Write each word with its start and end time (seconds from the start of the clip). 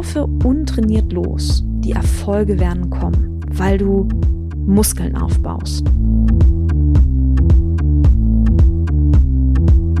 Laufe 0.00 0.26
untrainiert 0.46 1.12
los. 1.12 1.62
Die 1.80 1.92
Erfolge 1.92 2.58
werden 2.58 2.88
kommen, 2.88 3.44
weil 3.52 3.76
du 3.76 4.08
Muskeln 4.64 5.14
aufbaust. 5.14 5.84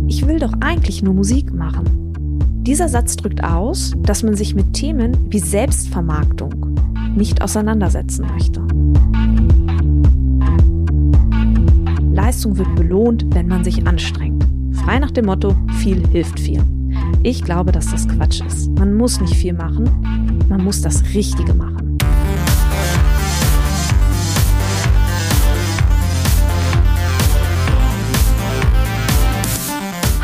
Ich 0.06 0.26
will 0.26 0.38
doch 0.38 0.54
eigentlich 0.60 1.02
nur 1.02 1.12
Musik 1.12 1.52
machen. 1.52 1.84
Dieser 2.62 2.88
Satz 2.88 3.14
drückt 3.16 3.44
aus, 3.44 3.92
dass 3.98 4.22
man 4.22 4.36
sich 4.36 4.54
mit 4.54 4.72
Themen 4.72 5.14
wie 5.28 5.38
Selbstvermarktung 5.38 6.78
nicht 7.14 7.42
auseinandersetzen 7.42 8.24
möchte. 8.32 8.62
Leistung 12.14 12.56
wird 12.56 12.74
belohnt, 12.74 13.26
wenn 13.34 13.48
man 13.48 13.64
sich 13.64 13.86
anstrengt. 13.86 14.46
Frei 14.72 14.98
nach 14.98 15.10
dem 15.10 15.26
Motto, 15.26 15.54
viel 15.76 16.06
hilft 16.08 16.40
viel. 16.40 16.62
Ich 17.22 17.44
glaube, 17.44 17.70
dass 17.70 17.90
das 17.90 18.08
Quatsch 18.08 18.40
ist. 18.40 18.70
Man 18.78 18.94
muss 18.94 19.20
nicht 19.20 19.34
viel 19.34 19.52
machen, 19.52 19.84
man 20.48 20.64
muss 20.64 20.80
das 20.80 21.02
Richtige 21.12 21.52
machen. 21.52 21.98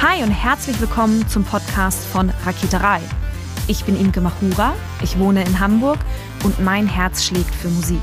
Hi 0.01 0.23
und 0.23 0.31
herzlich 0.31 0.81
willkommen 0.81 1.29
zum 1.29 1.45
Podcast 1.45 2.03
von 2.07 2.31
Raketerei. 2.47 3.01
Ich 3.69 3.85
bin 3.85 4.01
Imke 4.01 4.23
Machura, 4.23 4.73
ich 5.03 5.19
wohne 5.19 5.45
in 5.45 5.61
Hamburg 5.61 5.99
und 6.45 6.65
mein 6.65 6.87
Herz 6.87 7.25
schlägt 7.25 7.55
für 7.55 7.69
Musik. 7.69 8.01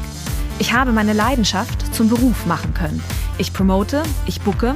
Ich 0.59 0.71
habe 0.71 0.91
meine 0.91 1.13
Leidenschaft 1.13 1.95
zum 1.95 2.09
Beruf 2.09 2.45
machen 2.45 2.75
können. 2.75 3.01
Ich 3.39 3.53
promote, 3.53 4.03
ich 4.27 4.39
bucke, 4.41 4.75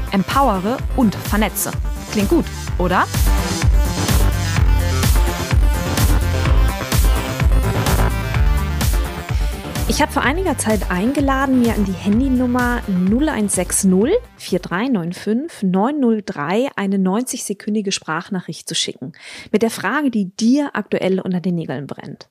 empowere 0.11 0.77
und 0.95 1.15
vernetze. 1.15 1.71
Klingt 2.11 2.29
gut, 2.29 2.45
oder? 2.77 3.05
Ich 9.91 10.01
habe 10.01 10.13
vor 10.13 10.23
einiger 10.23 10.57
Zeit 10.57 10.89
eingeladen, 10.89 11.59
mir 11.59 11.73
an 11.73 11.83
die 11.83 11.91
Handynummer 11.91 12.81
0160 12.87 13.91
4395 14.37 15.69
903 15.69 16.69
eine 16.77 16.95
90-sekündige 16.95 17.91
Sprachnachricht 17.91 18.69
zu 18.69 18.73
schicken. 18.73 19.11
Mit 19.51 19.63
der 19.63 19.69
Frage, 19.69 20.09
die 20.09 20.29
dir 20.33 20.71
aktuell 20.75 21.19
unter 21.19 21.41
den 21.41 21.55
Nägeln 21.55 21.87
brennt. 21.87 22.29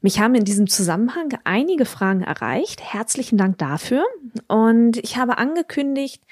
Mich 0.00 0.20
haben 0.20 0.36
in 0.36 0.44
diesem 0.44 0.68
Zusammenhang 0.68 1.36
einige 1.42 1.86
Fragen 1.86 2.22
erreicht. 2.22 2.80
Herzlichen 2.80 3.36
Dank 3.36 3.58
dafür. 3.58 4.04
Und 4.46 4.96
ich 4.98 5.16
habe 5.16 5.38
angekündigt, 5.38 6.22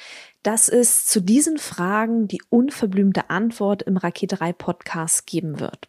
dass 0.42 0.68
es 0.68 1.06
zu 1.06 1.20
diesen 1.20 1.58
Fragen 1.58 2.28
die 2.28 2.42
unverblümte 2.48 3.30
Antwort 3.30 3.82
im 3.82 3.96
Raketerei 3.96 4.52
Podcast 4.52 5.26
geben 5.26 5.60
wird. 5.60 5.88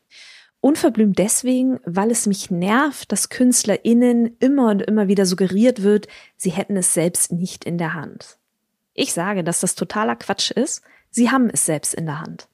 Unverblümt 0.60 1.18
deswegen, 1.18 1.80
weil 1.86 2.12
es 2.12 2.28
mich 2.28 2.52
nervt, 2.52 3.12
dass 3.12 3.30
KünstlerInnen 3.30 4.38
immer 4.40 4.70
und 4.70 4.82
immer 4.84 5.08
wieder 5.08 5.26
suggeriert 5.26 5.82
wird, 5.82 6.08
sie 6.38 6.52
hätten 6.52 6.78
es 6.78 6.94
selbst 6.94 7.32
nicht 7.32 7.66
in 7.66 7.80
der 7.80 7.96
Hand. 7.96 8.38
Ich 8.94 9.14
sage, 9.14 9.44
dass 9.44 9.62
das 9.62 9.76
totaler 9.76 10.16
Quatsch 10.16 10.52
ist. 10.52 10.84
Sie 11.10 11.32
haben 11.32 11.50
es 11.50 11.66
selbst 11.66 11.94
in 11.96 12.06
der 12.06 12.20
Hand. 12.20 12.48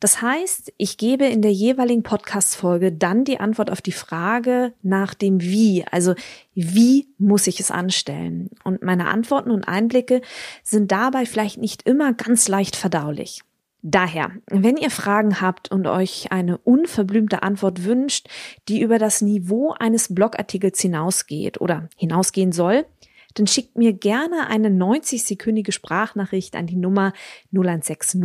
Das 0.00 0.22
heißt, 0.22 0.72
ich 0.76 0.96
gebe 0.96 1.26
in 1.26 1.42
der 1.42 1.52
jeweiligen 1.52 2.02
Podcast-Folge 2.02 2.92
dann 2.92 3.24
die 3.24 3.40
Antwort 3.40 3.70
auf 3.70 3.82
die 3.82 3.92
Frage 3.92 4.72
nach 4.82 5.14
dem 5.14 5.40
Wie. 5.40 5.84
Also, 5.90 6.14
wie 6.54 7.08
muss 7.18 7.46
ich 7.48 7.58
es 7.58 7.70
anstellen? 7.70 8.50
Und 8.62 8.82
meine 8.82 9.08
Antworten 9.08 9.50
und 9.50 9.66
Einblicke 9.66 10.20
sind 10.62 10.92
dabei 10.92 11.26
vielleicht 11.26 11.58
nicht 11.58 11.82
immer 11.82 12.12
ganz 12.12 12.46
leicht 12.46 12.76
verdaulich. 12.76 13.42
Daher, 13.82 14.32
wenn 14.46 14.76
ihr 14.76 14.90
Fragen 14.90 15.40
habt 15.40 15.70
und 15.70 15.86
euch 15.86 16.32
eine 16.32 16.58
unverblümte 16.58 17.42
Antwort 17.42 17.84
wünscht, 17.84 18.28
die 18.68 18.80
über 18.80 18.98
das 18.98 19.20
Niveau 19.20 19.72
eines 19.78 20.12
Blogartikels 20.14 20.80
hinausgeht 20.80 21.60
oder 21.60 21.88
hinausgehen 21.96 22.50
soll, 22.50 22.86
dann 23.34 23.46
schickt 23.46 23.76
mir 23.76 23.92
gerne 23.92 24.48
eine 24.48 24.68
90-sekündige 24.68 25.70
Sprachnachricht 25.70 26.56
an 26.56 26.66
die 26.66 26.76
Nummer 26.76 27.12
0160 27.52 28.20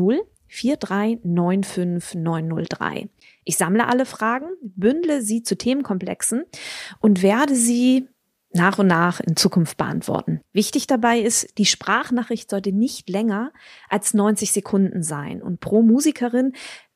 4395903. 0.53 3.09
Ich 3.43 3.57
sammle 3.57 3.87
alle 3.87 4.05
Fragen, 4.05 4.47
bündle 4.61 5.21
sie 5.21 5.43
zu 5.43 5.57
Themenkomplexen 5.57 6.45
und 6.99 7.23
werde 7.23 7.55
sie 7.55 8.07
nach 8.53 8.77
und 8.77 8.87
nach 8.87 9.19
in 9.19 9.35
Zukunft 9.35 9.77
beantworten. 9.77 10.41
Wichtig 10.53 10.85
dabei 10.85 11.19
ist, 11.19 11.57
die 11.57 11.65
Sprachnachricht 11.65 12.49
sollte 12.49 12.71
nicht 12.71 13.09
länger 13.09 13.51
als 13.89 14.13
90 14.13 14.51
Sekunden 14.51 15.01
sein 15.01 15.41
und 15.41 15.59
pro 15.59 15.81
Musikerin 15.81 16.53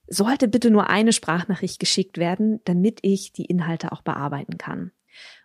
sollte 0.07 0.47
bitte 0.47 0.71
nur 0.71 0.89
eine 0.89 1.11
Sprachnachricht 1.11 1.79
geschickt 1.79 2.19
werden, 2.19 2.61
damit 2.65 2.99
ich 3.01 3.33
die 3.33 3.45
Inhalte 3.45 3.91
auch 3.91 4.03
bearbeiten 4.03 4.57
kann. 4.57 4.91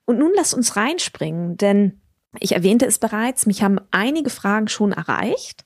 Und 0.04 0.18
nun 0.18 0.32
lass 0.34 0.54
uns 0.54 0.76
reinspringen, 0.76 1.56
denn 1.56 2.01
ich 2.40 2.52
erwähnte 2.52 2.86
es 2.86 2.98
bereits, 2.98 3.46
mich 3.46 3.62
haben 3.62 3.78
einige 3.90 4.30
Fragen 4.30 4.68
schon 4.68 4.92
erreicht. 4.92 5.64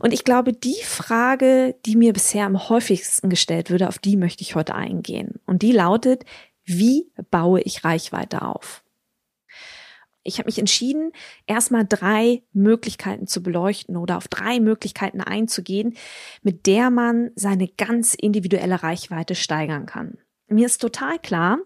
Und 0.00 0.12
ich 0.12 0.24
glaube, 0.24 0.52
die 0.52 0.80
Frage, 0.84 1.74
die 1.86 1.96
mir 1.96 2.12
bisher 2.12 2.46
am 2.46 2.68
häufigsten 2.68 3.30
gestellt 3.30 3.70
würde, 3.70 3.88
auf 3.88 3.98
die 3.98 4.16
möchte 4.16 4.42
ich 4.42 4.54
heute 4.54 4.74
eingehen. 4.74 5.40
Und 5.46 5.62
die 5.62 5.72
lautet, 5.72 6.24
wie 6.64 7.10
baue 7.30 7.60
ich 7.60 7.84
Reichweite 7.84 8.42
auf? 8.42 8.84
Ich 10.22 10.38
habe 10.38 10.46
mich 10.46 10.58
entschieden, 10.58 11.12
erstmal 11.46 11.84
drei 11.86 12.42
Möglichkeiten 12.52 13.26
zu 13.26 13.42
beleuchten 13.42 13.96
oder 13.96 14.16
auf 14.16 14.26
drei 14.28 14.58
Möglichkeiten 14.58 15.20
einzugehen, 15.20 15.96
mit 16.42 16.66
der 16.66 16.90
man 16.90 17.30
seine 17.34 17.68
ganz 17.68 18.14
individuelle 18.14 18.82
Reichweite 18.82 19.34
steigern 19.34 19.84
kann. 19.84 20.16
Mir 20.48 20.66
ist 20.66 20.80
total 20.80 21.18
klar, 21.18 21.58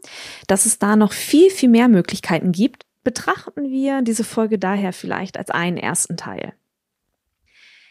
dass 0.48 0.66
es 0.66 0.78
da 0.78 0.96
noch 0.96 1.12
viel, 1.12 1.50
viel 1.50 1.68
mehr 1.68 1.88
Möglichkeiten 1.88 2.50
gibt. 2.50 2.84
Betrachten 3.08 3.70
wir 3.70 4.02
diese 4.02 4.22
Folge 4.22 4.58
daher 4.58 4.92
vielleicht 4.92 5.38
als 5.38 5.48
einen 5.48 5.78
ersten 5.78 6.18
Teil. 6.18 6.52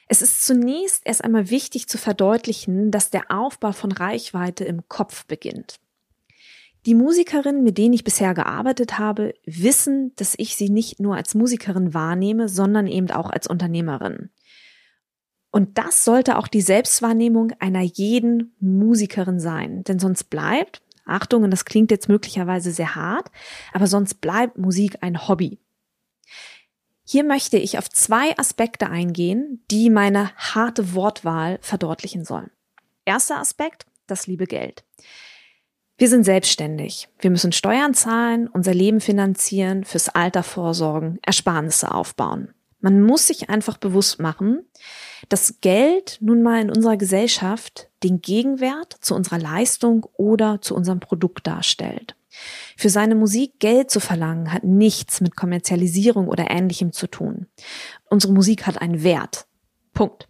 Es 0.07 0.21
ist 0.21 0.45
zunächst 0.45 1.01
erst 1.05 1.23
einmal 1.23 1.49
wichtig 1.49 1.89
zu 1.89 1.97
verdeutlichen, 1.97 2.91
dass 2.91 3.09
der 3.09 3.31
Aufbau 3.31 3.71
von 3.71 3.91
Reichweite 3.91 4.63
im 4.63 4.87
Kopf 4.89 5.25
beginnt. 5.25 5.79
Die 6.85 6.93
Musikerinnen, 6.93 7.63
mit 7.63 7.79
denen 7.79 7.95
ich 7.95 8.03
bisher 8.03 8.35
gearbeitet 8.35 8.99
habe, 8.99 9.33
wissen, 9.43 10.11
dass 10.17 10.35
ich 10.37 10.55
sie 10.55 10.69
nicht 10.69 10.99
nur 10.99 11.15
als 11.15 11.33
Musikerin 11.33 11.95
wahrnehme, 11.95 12.47
sondern 12.47 12.85
eben 12.85 13.09
auch 13.09 13.31
als 13.31 13.47
Unternehmerin. 13.47 14.29
Und 15.49 15.79
das 15.79 16.03
sollte 16.05 16.37
auch 16.37 16.47
die 16.47 16.61
Selbstwahrnehmung 16.61 17.53
einer 17.57 17.81
jeden 17.81 18.55
Musikerin 18.59 19.39
sein, 19.39 19.83
denn 19.83 19.97
sonst 19.97 20.25
bleibt, 20.25 20.83
Achtung, 21.07 21.43
und 21.43 21.51
das 21.51 21.65
klingt 21.65 21.91
jetzt 21.91 22.09
möglicherweise 22.09 22.71
sehr 22.71 22.95
hart, 22.95 23.29
aber 23.73 23.87
sonst 23.87 24.15
bleibt 24.15 24.57
Musik 24.57 24.97
ein 25.01 25.27
Hobby. 25.27 25.59
Hier 27.03 27.23
möchte 27.23 27.57
ich 27.57 27.77
auf 27.77 27.89
zwei 27.89 28.37
Aspekte 28.37 28.89
eingehen, 28.89 29.63
die 29.71 29.89
meine 29.89 30.35
harte 30.35 30.93
Wortwahl 30.93 31.57
verdeutlichen 31.61 32.25
sollen. 32.25 32.51
Erster 33.05 33.39
Aspekt, 33.39 33.85
das 34.07 34.27
liebe 34.27 34.45
Geld. 34.45 34.83
Wir 35.97 36.09
sind 36.09 36.25
selbstständig. 36.25 37.07
Wir 37.19 37.31
müssen 37.31 37.53
Steuern 37.53 37.93
zahlen, 37.93 38.47
unser 38.47 38.73
Leben 38.73 38.99
finanzieren, 38.99 39.83
fürs 39.85 40.09
Alter 40.09 40.43
vorsorgen, 40.43 41.17
Ersparnisse 41.23 41.91
aufbauen. 41.91 42.53
Man 42.81 43.01
muss 43.01 43.27
sich 43.27 43.49
einfach 43.49 43.77
bewusst 43.77 44.19
machen, 44.19 44.65
dass 45.29 45.61
Geld 45.61 46.17
nun 46.21 46.43
mal 46.43 46.61
in 46.61 46.69
unserer 46.69 46.97
Gesellschaft 46.97 47.89
den 48.03 48.21
Gegenwert 48.21 48.95
zu 49.01 49.15
unserer 49.15 49.39
Leistung 49.39 50.05
oder 50.13 50.61
zu 50.61 50.75
unserem 50.75 50.99
Produkt 50.99 51.47
darstellt. 51.47 52.15
Für 52.75 52.89
seine 52.89 53.15
Musik 53.15 53.59
Geld 53.59 53.89
zu 53.89 53.99
verlangen 53.99 54.53
hat 54.53 54.63
nichts 54.63 55.21
mit 55.21 55.35
Kommerzialisierung 55.35 56.27
oder 56.27 56.51
ähnlichem 56.51 56.91
zu 56.91 57.07
tun. 57.07 57.47
Unsere 58.09 58.33
Musik 58.33 58.67
hat 58.67 58.81
einen 58.81 59.03
Wert. 59.03 59.47
Punkt. 59.93 60.27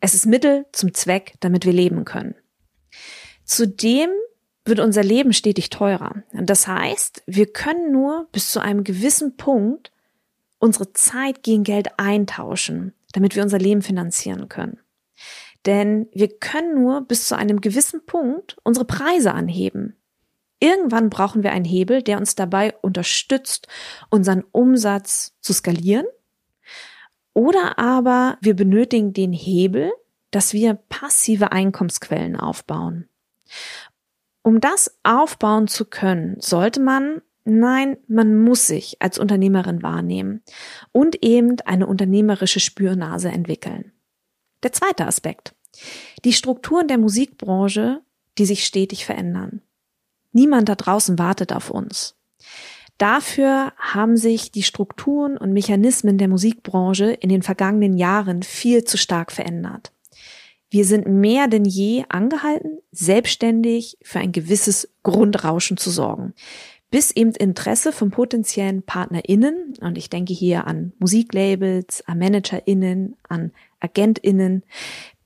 Es 0.00 0.14
ist 0.14 0.26
Mittel 0.26 0.66
zum 0.72 0.92
Zweck, 0.94 1.34
damit 1.40 1.64
wir 1.64 1.72
leben 1.72 2.04
können. 2.04 2.34
Zudem 3.44 4.10
wird 4.64 4.80
unser 4.80 5.02
Leben 5.02 5.32
stetig 5.32 5.70
teurer. 5.70 6.22
Das 6.32 6.66
heißt, 6.66 7.22
wir 7.26 7.46
können 7.46 7.92
nur 7.92 8.28
bis 8.32 8.50
zu 8.50 8.60
einem 8.60 8.84
gewissen 8.84 9.36
Punkt 9.36 9.92
unsere 10.58 10.92
Zeit 10.92 11.42
gegen 11.42 11.64
Geld 11.64 11.88
eintauschen, 11.98 12.92
damit 13.12 13.36
wir 13.36 13.42
unser 13.42 13.58
Leben 13.58 13.82
finanzieren 13.82 14.48
können. 14.48 14.80
Denn 15.64 16.08
wir 16.12 16.28
können 16.38 16.74
nur 16.74 17.02
bis 17.02 17.26
zu 17.26 17.36
einem 17.36 17.60
gewissen 17.60 18.06
Punkt 18.06 18.56
unsere 18.62 18.84
Preise 18.84 19.34
anheben. 19.34 19.96
Irgendwann 20.60 21.10
brauchen 21.10 21.42
wir 21.42 21.52
einen 21.52 21.64
Hebel, 21.64 22.02
der 22.02 22.18
uns 22.18 22.34
dabei 22.34 22.74
unterstützt, 22.80 23.68
unseren 24.08 24.42
Umsatz 24.52 25.36
zu 25.40 25.52
skalieren. 25.52 26.06
Oder 27.34 27.78
aber 27.78 28.38
wir 28.40 28.54
benötigen 28.54 29.12
den 29.12 29.32
Hebel, 29.32 29.92
dass 30.30 30.54
wir 30.54 30.74
passive 30.74 31.52
Einkommensquellen 31.52 32.36
aufbauen. 32.36 33.08
Um 34.42 34.60
das 34.60 34.98
aufbauen 35.02 35.68
zu 35.68 35.84
können, 35.84 36.36
sollte 36.40 36.80
man, 36.80 37.20
nein, 37.46 37.96
man 38.08 38.42
muss 38.42 38.66
sich 38.66 38.96
als 39.00 39.18
Unternehmerin 39.18 39.82
wahrnehmen 39.82 40.42
und 40.92 41.24
eben 41.24 41.56
eine 41.64 41.86
unternehmerische 41.86 42.60
Spürnase 42.60 43.28
entwickeln. 43.28 43.92
Der 44.62 44.72
zweite 44.72 45.06
Aspekt. 45.06 45.54
Die 46.24 46.32
Strukturen 46.32 46.88
der 46.88 46.98
Musikbranche, 46.98 48.02
die 48.38 48.46
sich 48.46 48.64
stetig 48.64 49.04
verändern. 49.04 49.62
Niemand 50.32 50.68
da 50.68 50.74
draußen 50.74 51.18
wartet 51.18 51.52
auf 51.52 51.70
uns. 51.70 52.16
Dafür 52.98 53.72
haben 53.76 54.16
sich 54.16 54.52
die 54.52 54.62
Strukturen 54.62 55.36
und 55.36 55.52
Mechanismen 55.52 56.16
der 56.16 56.28
Musikbranche 56.28 57.12
in 57.12 57.28
den 57.28 57.42
vergangenen 57.42 57.98
Jahren 57.98 58.42
viel 58.42 58.84
zu 58.84 58.96
stark 58.96 59.32
verändert. 59.32 59.92
Wir 60.70 60.84
sind 60.84 61.06
mehr 61.06 61.46
denn 61.46 61.64
je 61.64 62.04
angehalten, 62.08 62.78
selbstständig 62.92 63.98
für 64.02 64.18
ein 64.18 64.32
gewisses 64.32 64.88
Grundrauschen 65.02 65.76
zu 65.76 65.90
sorgen, 65.90 66.34
bis 66.90 67.10
eben 67.10 67.32
Interesse 67.32 67.92
von 67.92 68.10
potenziellen 68.10 68.82
PartnerInnen, 68.82 69.74
und 69.80 69.98
ich 69.98 70.08
denke 70.08 70.32
hier 70.32 70.66
an 70.66 70.92
Musiklabels, 70.98 72.02
an 72.06 72.18
ManagerInnen, 72.18 73.16
an 73.28 73.52
AgentInnen, 73.80 74.62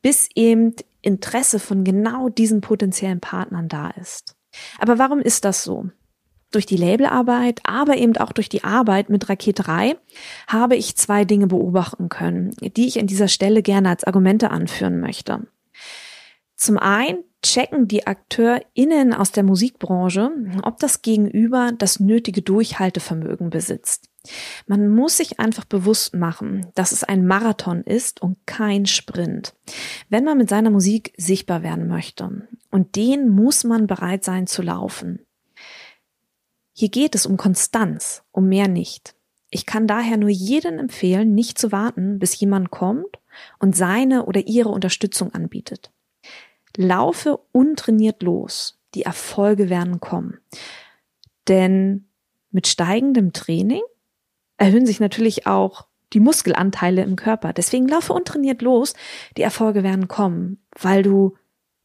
bis 0.02 0.28
eben 0.34 0.74
Interesse 1.02 1.58
von 1.58 1.84
genau 1.84 2.28
diesen 2.28 2.60
potenziellen 2.60 3.20
Partnern 3.20 3.68
da 3.68 3.90
ist. 3.90 4.36
Aber 4.78 4.98
warum 4.98 5.20
ist 5.20 5.44
das 5.44 5.62
so? 5.62 5.86
Durch 6.50 6.66
die 6.66 6.76
Labelarbeit, 6.76 7.60
aber 7.62 7.96
eben 7.96 8.16
auch 8.16 8.32
durch 8.32 8.48
die 8.48 8.64
Arbeit 8.64 9.08
mit 9.08 9.28
Raket 9.28 9.66
3 9.66 9.96
habe 10.48 10.74
ich 10.74 10.96
zwei 10.96 11.24
Dinge 11.24 11.46
beobachten 11.46 12.08
können, 12.08 12.50
die 12.60 12.88
ich 12.88 12.98
an 12.98 13.06
dieser 13.06 13.28
Stelle 13.28 13.62
gerne 13.62 13.90
als 13.90 14.02
Argumente 14.02 14.50
anführen 14.50 14.98
möchte. 14.98 15.46
Zum 16.60 16.76
einen 16.76 17.24
checken 17.42 17.88
die 17.88 18.06
AkteurInnen 18.06 19.14
aus 19.14 19.32
der 19.32 19.44
Musikbranche, 19.44 20.30
ob 20.62 20.78
das 20.78 21.00
Gegenüber 21.00 21.72
das 21.72 22.00
nötige 22.00 22.42
Durchhaltevermögen 22.42 23.48
besitzt. 23.48 24.10
Man 24.66 24.90
muss 24.90 25.16
sich 25.16 25.40
einfach 25.40 25.64
bewusst 25.64 26.14
machen, 26.14 26.66
dass 26.74 26.92
es 26.92 27.02
ein 27.02 27.26
Marathon 27.26 27.80
ist 27.80 28.20
und 28.20 28.36
kein 28.44 28.84
Sprint. 28.84 29.54
Wenn 30.10 30.24
man 30.24 30.36
mit 30.36 30.50
seiner 30.50 30.68
Musik 30.68 31.14
sichtbar 31.16 31.62
werden 31.62 31.88
möchte. 31.88 32.46
Und 32.70 32.94
den 32.94 33.30
muss 33.30 33.64
man 33.64 33.86
bereit 33.86 34.22
sein 34.22 34.46
zu 34.46 34.60
laufen. 34.60 35.24
Hier 36.74 36.90
geht 36.90 37.14
es 37.14 37.24
um 37.24 37.38
Konstanz, 37.38 38.22
um 38.32 38.50
mehr 38.50 38.68
nicht. 38.68 39.14
Ich 39.48 39.64
kann 39.64 39.86
daher 39.86 40.18
nur 40.18 40.28
jedem 40.28 40.78
empfehlen, 40.78 41.34
nicht 41.34 41.56
zu 41.56 41.72
warten, 41.72 42.18
bis 42.18 42.38
jemand 42.38 42.70
kommt 42.70 43.18
und 43.58 43.74
seine 43.74 44.26
oder 44.26 44.46
ihre 44.46 44.68
Unterstützung 44.68 45.32
anbietet. 45.32 45.90
Laufe 46.76 47.38
untrainiert 47.52 48.22
los. 48.22 48.80
Die 48.94 49.02
Erfolge 49.02 49.70
werden 49.70 50.00
kommen. 50.00 50.38
Denn 51.48 52.08
mit 52.50 52.66
steigendem 52.66 53.32
Training 53.32 53.82
erhöhen 54.56 54.86
sich 54.86 55.00
natürlich 55.00 55.46
auch 55.46 55.86
die 56.12 56.20
Muskelanteile 56.20 57.02
im 57.02 57.16
Körper. 57.16 57.52
Deswegen 57.52 57.86
laufe 57.86 58.12
untrainiert 58.12 58.62
los. 58.62 58.94
Die 59.36 59.42
Erfolge 59.42 59.82
werden 59.82 60.08
kommen, 60.08 60.64
weil 60.78 61.02
du 61.02 61.36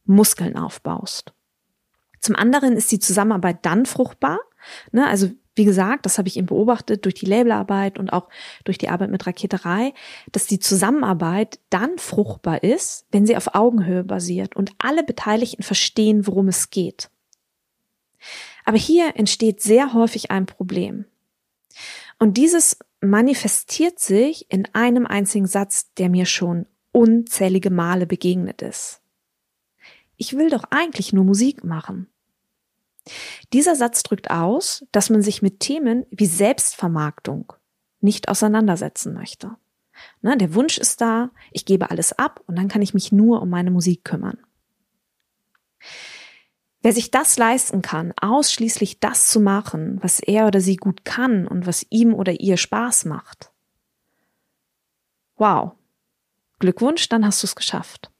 Muskeln 0.04 0.56
aufbaust. 0.56 1.32
Zum 2.20 2.34
anderen 2.34 2.76
ist 2.76 2.90
die 2.90 2.98
Zusammenarbeit 2.98 3.64
dann 3.64 3.86
fruchtbar. 3.86 4.40
Ne? 4.90 5.06
Also 5.06 5.30
wie 5.56 5.64
gesagt, 5.64 6.06
das 6.06 6.18
habe 6.18 6.28
ich 6.28 6.36
eben 6.36 6.46
beobachtet 6.46 7.04
durch 7.04 7.14
die 7.14 7.26
Labelarbeit 7.26 7.98
und 7.98 8.12
auch 8.12 8.28
durch 8.64 8.78
die 8.78 8.90
Arbeit 8.90 9.10
mit 9.10 9.26
Raketerei, 9.26 9.94
dass 10.30 10.46
die 10.46 10.60
Zusammenarbeit 10.60 11.58
dann 11.70 11.98
fruchtbar 11.98 12.62
ist, 12.62 13.06
wenn 13.10 13.26
sie 13.26 13.36
auf 13.36 13.54
Augenhöhe 13.54 14.04
basiert 14.04 14.54
und 14.54 14.72
alle 14.78 15.02
Beteiligten 15.02 15.62
verstehen, 15.62 16.26
worum 16.26 16.48
es 16.48 16.70
geht. 16.70 17.10
Aber 18.64 18.76
hier 18.76 19.16
entsteht 19.16 19.62
sehr 19.62 19.94
häufig 19.94 20.30
ein 20.30 20.46
Problem. 20.46 21.06
Und 22.18 22.36
dieses 22.36 22.78
manifestiert 23.00 23.98
sich 23.98 24.50
in 24.50 24.66
einem 24.74 25.06
einzigen 25.06 25.46
Satz, 25.46 25.92
der 25.94 26.10
mir 26.10 26.26
schon 26.26 26.66
unzählige 26.92 27.70
Male 27.70 28.06
begegnet 28.06 28.62
ist. 28.62 29.00
Ich 30.16 30.36
will 30.36 30.50
doch 30.50 30.64
eigentlich 30.70 31.12
nur 31.12 31.24
Musik 31.24 31.64
machen. 31.64 32.08
Dieser 33.52 33.76
Satz 33.76 34.02
drückt 34.02 34.30
aus, 34.30 34.84
dass 34.92 35.10
man 35.10 35.22
sich 35.22 35.42
mit 35.42 35.60
Themen 35.60 36.06
wie 36.10 36.26
Selbstvermarktung 36.26 37.52
nicht 38.00 38.28
auseinandersetzen 38.28 39.14
möchte. 39.14 39.56
Ne, 40.20 40.36
der 40.36 40.54
Wunsch 40.54 40.78
ist 40.78 41.00
da, 41.00 41.30
ich 41.52 41.64
gebe 41.64 41.90
alles 41.90 42.12
ab 42.12 42.42
und 42.46 42.56
dann 42.56 42.68
kann 42.68 42.82
ich 42.82 42.94
mich 42.94 43.12
nur 43.12 43.40
um 43.40 43.48
meine 43.48 43.70
Musik 43.70 44.04
kümmern. 44.04 44.38
Wer 46.82 46.92
sich 46.92 47.10
das 47.10 47.36
leisten 47.36 47.82
kann, 47.82 48.12
ausschließlich 48.20 49.00
das 49.00 49.30
zu 49.30 49.40
machen, 49.40 49.98
was 50.02 50.20
er 50.20 50.46
oder 50.46 50.60
sie 50.60 50.76
gut 50.76 51.04
kann 51.04 51.46
und 51.46 51.66
was 51.66 51.86
ihm 51.90 52.14
oder 52.14 52.40
ihr 52.40 52.56
Spaß 52.56 53.06
macht. 53.06 53.50
Wow. 55.36 55.72
Glückwunsch, 56.58 57.08
dann 57.08 57.26
hast 57.26 57.42
du 57.42 57.46
es 57.46 57.56
geschafft. 57.56 58.10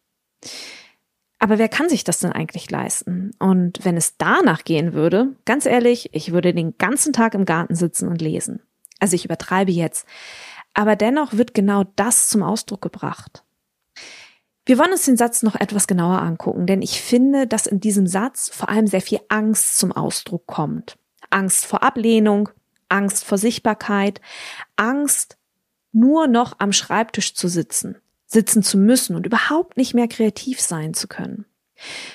Aber 1.38 1.58
wer 1.58 1.68
kann 1.68 1.88
sich 1.88 2.04
das 2.04 2.20
denn 2.20 2.32
eigentlich 2.32 2.70
leisten? 2.70 3.32
Und 3.38 3.84
wenn 3.84 3.96
es 3.96 4.16
danach 4.16 4.64
gehen 4.64 4.94
würde, 4.94 5.36
ganz 5.44 5.66
ehrlich, 5.66 6.10
ich 6.12 6.32
würde 6.32 6.54
den 6.54 6.78
ganzen 6.78 7.12
Tag 7.12 7.34
im 7.34 7.44
Garten 7.44 7.74
sitzen 7.74 8.08
und 8.08 8.22
lesen. 8.22 8.62
Also 9.00 9.16
ich 9.16 9.24
übertreibe 9.24 9.70
jetzt. 9.70 10.06
Aber 10.72 10.96
dennoch 10.96 11.34
wird 11.34 11.54
genau 11.54 11.84
das 11.96 12.28
zum 12.28 12.42
Ausdruck 12.42 12.82
gebracht. 12.82 13.44
Wir 14.64 14.78
wollen 14.78 14.92
uns 14.92 15.04
den 15.04 15.16
Satz 15.16 15.42
noch 15.42 15.54
etwas 15.54 15.86
genauer 15.86 16.20
angucken, 16.20 16.66
denn 16.66 16.82
ich 16.82 17.00
finde, 17.00 17.46
dass 17.46 17.68
in 17.68 17.78
diesem 17.78 18.06
Satz 18.06 18.50
vor 18.52 18.68
allem 18.68 18.88
sehr 18.88 19.00
viel 19.00 19.20
Angst 19.28 19.78
zum 19.78 19.92
Ausdruck 19.92 20.46
kommt. 20.46 20.98
Angst 21.30 21.66
vor 21.66 21.84
Ablehnung, 21.84 22.48
Angst 22.88 23.24
vor 23.24 23.38
Sichtbarkeit, 23.38 24.20
Angst, 24.74 25.38
nur 25.92 26.26
noch 26.26 26.56
am 26.58 26.72
Schreibtisch 26.72 27.34
zu 27.34 27.48
sitzen, 27.48 27.96
sitzen 28.26 28.62
zu 28.62 28.76
müssen 28.78 29.16
und 29.16 29.26
überhaupt 29.26 29.76
nicht 29.76 29.94
mehr 29.94 30.08
kreativ 30.08 30.60
sein 30.60 30.94
zu 30.94 31.08
können. 31.08 31.46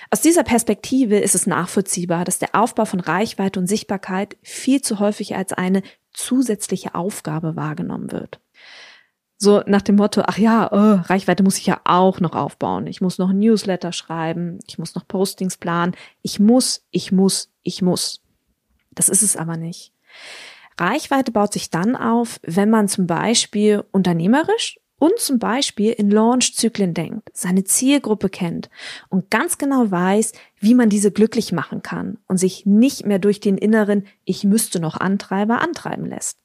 Aus 0.09 0.21
dieser 0.21 0.43
Perspektive 0.43 1.19
ist 1.19 1.35
es 1.35 1.47
nachvollziehbar, 1.47 2.25
dass 2.25 2.39
der 2.39 2.55
Aufbau 2.55 2.85
von 2.85 2.99
Reichweite 2.99 3.59
und 3.59 3.67
Sichtbarkeit 3.67 4.37
viel 4.41 4.81
zu 4.81 4.99
häufig 4.99 5.35
als 5.35 5.53
eine 5.53 5.83
zusätzliche 6.13 6.95
Aufgabe 6.95 7.55
wahrgenommen 7.55 8.11
wird. 8.11 8.39
So 9.37 9.63
nach 9.65 9.81
dem 9.81 9.95
Motto, 9.95 10.21
ach 10.25 10.37
ja, 10.37 10.71
oh, 10.71 11.01
Reichweite 11.07 11.41
muss 11.41 11.57
ich 11.57 11.65
ja 11.65 11.81
auch 11.83 12.19
noch 12.19 12.33
aufbauen. 12.33 12.85
Ich 12.85 13.01
muss 13.01 13.17
noch 13.17 13.31
Newsletter 13.33 13.91
schreiben, 13.91 14.59
ich 14.67 14.77
muss 14.77 14.93
noch 14.93 15.07
Postings 15.07 15.57
planen. 15.57 15.95
Ich 16.21 16.39
muss, 16.39 16.85
ich 16.91 17.11
muss, 17.11 17.51
ich 17.63 17.81
muss. 17.81 18.21
Das 18.91 19.09
ist 19.09 19.23
es 19.23 19.37
aber 19.37 19.57
nicht. 19.57 19.93
Reichweite 20.79 21.31
baut 21.31 21.53
sich 21.53 21.69
dann 21.69 21.95
auf, 21.95 22.39
wenn 22.43 22.69
man 22.69 22.87
zum 22.87 23.07
Beispiel 23.07 23.83
unternehmerisch 23.91 24.79
und 25.01 25.17
zum 25.17 25.39
Beispiel 25.39 25.93
in 25.93 26.11
Launch-Zyklen 26.11 26.93
denkt, 26.93 27.31
seine 27.33 27.63
Zielgruppe 27.63 28.29
kennt 28.29 28.69
und 29.09 29.31
ganz 29.31 29.57
genau 29.57 29.89
weiß, 29.89 30.33
wie 30.59 30.75
man 30.75 30.91
diese 30.91 31.11
glücklich 31.11 31.51
machen 31.51 31.81
kann 31.81 32.19
und 32.27 32.37
sich 32.37 32.67
nicht 32.67 33.07
mehr 33.07 33.17
durch 33.17 33.39
den 33.39 33.57
inneren 33.57 34.05
Ich 34.25 34.43
müsste 34.43 34.79
noch 34.79 34.95
Antreiber 34.97 35.59
antreiben 35.59 36.05
lässt. 36.05 36.37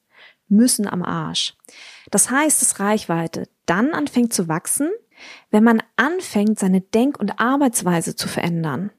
Müssen 0.47 0.87
am 0.87 1.03
Arsch. 1.03 1.55
Das 2.09 2.31
heißt, 2.31 2.59
dass 2.59 2.79
Reichweite 2.79 3.47
dann 3.67 3.93
anfängt 3.93 4.33
zu 4.33 4.47
wachsen, 4.47 4.89
wenn 5.51 5.63
man 5.63 5.83
anfängt, 5.95 6.57
seine 6.57 6.81
Denk- 6.81 7.19
und 7.19 7.39
Arbeitsweise 7.39 8.15
zu 8.15 8.27
verändern. 8.27 8.89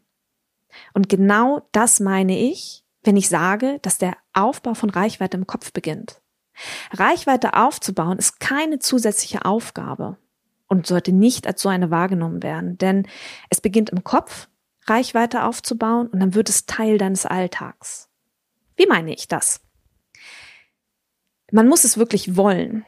Und 0.95 1.09
genau 1.09 1.67
das 1.73 1.99
meine 1.99 2.39
ich, 2.39 2.85
wenn 3.03 3.17
ich 3.17 3.29
sage, 3.29 3.81
dass 3.83 3.99
der 3.99 4.19
Aufbau 4.35 4.75
von 4.75 4.91
Reichweite 4.91 5.37
im 5.37 5.49
Kopf 5.49 5.73
beginnt. 5.73 6.21
Reichweite 6.93 7.55
aufzubauen 7.55 8.19
ist 8.19 8.41
keine 8.41 8.79
zusätzliche 8.79 9.45
Aufgabe 9.45 10.17
und 10.69 10.87
sollte 10.87 11.13
nicht 11.13 11.47
als 11.47 11.63
so 11.63 11.69
eine 11.69 11.91
wahrgenommen 11.91 12.43
werden, 12.43 12.79
denn 12.79 13.07
es 13.51 13.61
beginnt 13.61 13.91
im 13.91 14.05
Kopf, 14.05 14.49
Reichweite 14.87 15.45
aufzubauen 15.45 16.09
und 16.09 16.21
dann 16.21 16.35
wird 16.35 16.49
es 16.49 16.67
Teil 16.67 16.99
deines 16.99 17.27
Alltags. 17.27 18.09
Wie 18.77 18.87
meine 18.87 19.13
ich 19.13 19.29
das? 19.29 19.61
Man 21.51 21.69
muss 21.69 21.85
es 21.85 21.99
wirklich 21.99 22.37
wollen. 22.37 22.85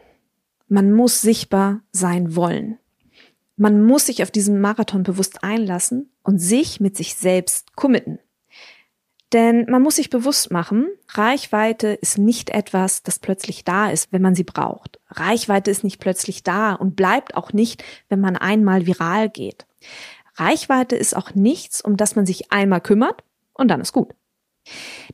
Man 0.68 0.92
muss 0.92 1.20
sichtbar 1.20 1.80
sein 1.92 2.36
wollen. 2.36 2.78
Man 3.56 3.82
muss 3.82 4.06
sich 4.06 4.22
auf 4.22 4.30
diesen 4.30 4.60
Marathon 4.60 5.02
bewusst 5.02 5.42
einlassen 5.42 6.10
und 6.22 6.38
sich 6.38 6.80
mit 6.80 6.96
sich 6.96 7.14
selbst 7.16 7.76
committen. 7.76 8.18
Denn 9.32 9.66
man 9.68 9.82
muss 9.82 9.96
sich 9.96 10.10
bewusst 10.10 10.50
machen, 10.50 10.88
Reichweite 11.08 11.88
ist 11.88 12.18
nicht 12.18 12.50
etwas, 12.50 13.04
das 13.04 13.20
plötzlich 13.20 13.64
da 13.64 13.90
ist, 13.90 14.12
wenn 14.12 14.22
man 14.22 14.34
sie 14.34 14.44
braucht. 14.44 14.98
Reichweite 15.08 15.70
ist 15.70 15.84
nicht 15.84 16.00
plötzlich 16.00 16.42
da 16.42 16.74
und 16.74 16.96
bleibt 16.96 17.36
auch 17.36 17.52
nicht, 17.52 17.84
wenn 18.08 18.20
man 18.20 18.36
einmal 18.36 18.86
viral 18.86 19.28
geht. 19.28 19.66
Reichweite 20.34 20.96
ist 20.96 21.16
auch 21.16 21.34
nichts, 21.34 21.80
um 21.80 21.96
das 21.96 22.16
man 22.16 22.26
sich 22.26 22.50
einmal 22.50 22.80
kümmert 22.80 23.22
und 23.52 23.68
dann 23.68 23.80
ist 23.80 23.92
gut. 23.92 24.14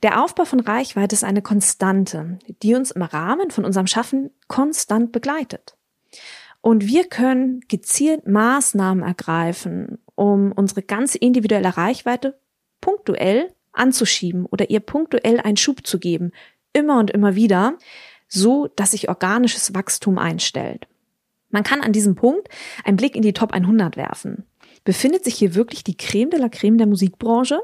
Der 0.03 0.23
Aufbau 0.23 0.45
von 0.45 0.61
Reichweite 0.61 1.15
ist 1.15 1.25
eine 1.25 1.43
Konstante, 1.43 2.39
die 2.63 2.75
uns 2.75 2.91
im 2.91 3.03
Rahmen 3.03 3.51
von 3.51 3.65
unserem 3.65 3.87
Schaffen 3.87 4.31
konstant 4.49 5.13
begleitet. 5.13 5.77
Und 6.61 6.87
wir 6.87 7.05
können 7.09 7.61
gezielt 7.69 8.27
Maßnahmen 8.27 9.05
ergreifen, 9.05 9.99
um 10.15 10.53
unsere 10.53 10.83
ganz 10.83 11.15
individuelle 11.15 11.77
Reichweite 11.77 12.39
punktuell 12.81 13.55
anzuschieben 13.77 14.47
oder 14.47 14.71
ihr 14.71 14.81
punktuell 14.81 15.41
einen 15.41 15.57
Schub 15.57 15.87
zu 15.87 15.99
geben, 15.99 16.33
immer 16.73 16.99
und 16.99 17.11
immer 17.11 17.35
wieder, 17.35 17.79
so 18.29 18.69
dass 18.77 18.93
sich 18.93 19.09
organisches 19.09 19.75
Wachstum 19.75 20.19
einstellt. 20.19 20.87
Man 21.51 21.63
kann 21.63 21.81
an 21.81 21.93
diesem 21.93 22.15
Punkt 22.15 22.49
einen 22.85 22.97
Blick 22.97 23.17
in 23.17 23.23
die 23.23 23.33
Top 23.33 23.53
100 23.53 23.97
werfen. 23.97 24.45
Befindet 24.85 25.25
sich 25.25 25.35
hier 25.35 25.55
wirklich 25.55 25.85
die 25.85 25.97
Creme 25.97 26.31
de 26.31 26.41
la 26.41 26.49
Creme 26.49 26.79
der 26.79 26.87
Musikbranche? 26.87 27.61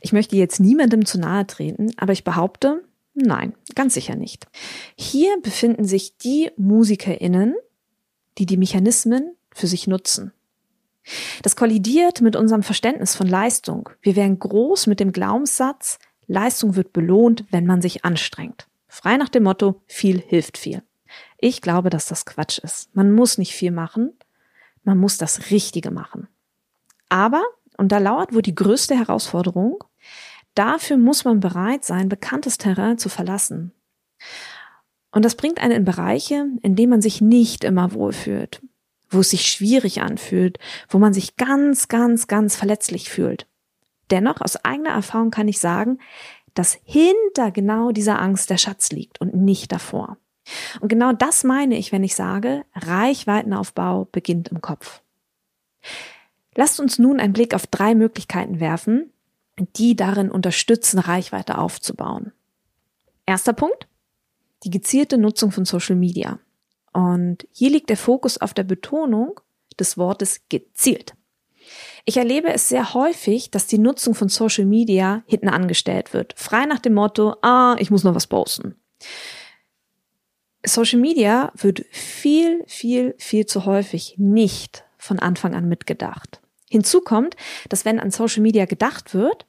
Ich 0.00 0.12
möchte 0.12 0.36
jetzt 0.36 0.60
niemandem 0.60 1.04
zu 1.04 1.18
nahe 1.18 1.46
treten, 1.46 1.92
aber 1.96 2.12
ich 2.12 2.24
behaupte, 2.24 2.82
nein, 3.14 3.54
ganz 3.74 3.94
sicher 3.94 4.16
nicht. 4.16 4.46
Hier 4.96 5.36
befinden 5.42 5.84
sich 5.84 6.16
die 6.16 6.50
MusikerInnen, 6.56 7.54
die 8.38 8.46
die 8.46 8.56
Mechanismen 8.56 9.36
für 9.54 9.66
sich 9.66 9.86
nutzen. 9.86 10.32
Das 11.42 11.56
kollidiert 11.56 12.20
mit 12.20 12.36
unserem 12.36 12.62
Verständnis 12.62 13.14
von 13.14 13.26
Leistung. 13.26 13.90
Wir 14.02 14.16
werden 14.16 14.38
groß 14.38 14.86
mit 14.86 15.00
dem 15.00 15.12
Glaubenssatz, 15.12 15.98
Leistung 16.26 16.76
wird 16.76 16.92
belohnt, 16.92 17.44
wenn 17.50 17.66
man 17.66 17.82
sich 17.82 18.04
anstrengt. 18.04 18.68
Frei 18.86 19.16
nach 19.16 19.28
dem 19.28 19.44
Motto, 19.44 19.82
viel 19.86 20.20
hilft 20.20 20.58
viel. 20.58 20.82
Ich 21.38 21.60
glaube, 21.60 21.90
dass 21.90 22.06
das 22.06 22.24
Quatsch 22.24 22.58
ist. 22.58 22.94
Man 22.94 23.12
muss 23.12 23.38
nicht 23.38 23.52
viel 23.52 23.72
machen, 23.72 24.12
man 24.84 24.98
muss 24.98 25.18
das 25.18 25.50
Richtige 25.50 25.90
machen. 25.90 26.28
Aber, 27.08 27.42
und 27.76 27.90
da 27.92 27.98
lauert 27.98 28.34
wohl 28.34 28.42
die 28.42 28.54
größte 28.54 28.96
Herausforderung, 28.96 29.82
dafür 30.54 30.96
muss 30.96 31.24
man 31.24 31.40
bereit 31.40 31.84
sein, 31.84 32.08
bekanntes 32.08 32.58
Terrain 32.58 32.98
zu 32.98 33.08
verlassen. 33.08 33.72
Und 35.12 35.24
das 35.24 35.34
bringt 35.34 35.60
einen 35.60 35.72
in 35.78 35.84
Bereiche, 35.84 36.46
in 36.62 36.76
denen 36.76 36.90
man 36.90 37.02
sich 37.02 37.20
nicht 37.20 37.64
immer 37.64 37.92
wohlfühlt, 37.92 38.62
wo 39.10 39.20
es 39.20 39.30
sich 39.30 39.46
schwierig 39.46 40.00
anfühlt, 40.00 40.58
wo 40.88 40.98
man 40.98 41.12
sich 41.12 41.36
ganz, 41.36 41.88
ganz, 41.88 42.26
ganz 42.28 42.56
verletzlich 42.56 43.10
fühlt. 43.10 43.46
Dennoch, 44.10 44.40
aus 44.40 44.64
eigener 44.64 44.90
Erfahrung 44.90 45.30
kann 45.30 45.48
ich 45.48 45.60
sagen, 45.60 45.98
dass 46.54 46.78
hinter 46.84 47.50
genau 47.50 47.90
dieser 47.90 48.20
Angst 48.20 48.50
der 48.50 48.58
Schatz 48.58 48.90
liegt 48.90 49.20
und 49.20 49.34
nicht 49.34 49.72
davor. 49.72 50.16
Und 50.80 50.88
genau 50.88 51.12
das 51.12 51.44
meine 51.44 51.76
ich, 51.76 51.92
wenn 51.92 52.02
ich 52.02 52.16
sage, 52.16 52.64
Reichweitenaufbau 52.74 54.08
beginnt 54.10 54.48
im 54.48 54.60
Kopf. 54.60 55.02
Lasst 56.56 56.80
uns 56.80 56.98
nun 56.98 57.20
einen 57.20 57.32
Blick 57.32 57.54
auf 57.54 57.66
drei 57.66 57.94
Möglichkeiten 57.94 58.58
werfen, 58.58 59.12
die 59.76 59.94
darin 59.94 60.30
unterstützen, 60.30 60.98
Reichweite 60.98 61.58
aufzubauen. 61.58 62.32
Erster 63.26 63.52
Punkt, 63.52 63.86
die 64.64 64.70
gezielte 64.70 65.18
Nutzung 65.18 65.52
von 65.52 65.64
Social 65.64 65.96
Media. 65.96 66.38
Und 66.92 67.46
hier 67.52 67.70
liegt 67.70 67.88
der 67.88 67.96
Fokus 67.96 68.38
auf 68.38 68.54
der 68.54 68.64
Betonung 68.64 69.40
des 69.78 69.96
Wortes 69.96 70.42
gezielt. 70.48 71.14
Ich 72.04 72.16
erlebe 72.16 72.52
es 72.52 72.68
sehr 72.68 72.94
häufig, 72.94 73.50
dass 73.50 73.66
die 73.66 73.78
Nutzung 73.78 74.14
von 74.14 74.28
Social 74.28 74.64
Media 74.64 75.22
hinten 75.26 75.48
angestellt 75.48 76.12
wird. 76.12 76.34
Frei 76.36 76.66
nach 76.66 76.80
dem 76.80 76.94
Motto, 76.94 77.36
ah, 77.42 77.76
ich 77.78 77.90
muss 77.90 78.04
noch 78.04 78.14
was 78.14 78.26
posten. 78.26 78.76
Social 80.64 80.98
Media 80.98 81.52
wird 81.54 81.84
viel, 81.90 82.64
viel, 82.66 83.14
viel 83.18 83.46
zu 83.46 83.64
häufig 83.64 84.14
nicht 84.18 84.84
von 84.98 85.18
Anfang 85.18 85.54
an 85.54 85.68
mitgedacht. 85.68 86.40
Hinzu 86.68 87.00
kommt, 87.00 87.36
dass 87.68 87.84
wenn 87.84 87.98
an 87.98 88.10
Social 88.10 88.42
Media 88.42 88.66
gedacht 88.66 89.14
wird, 89.14 89.46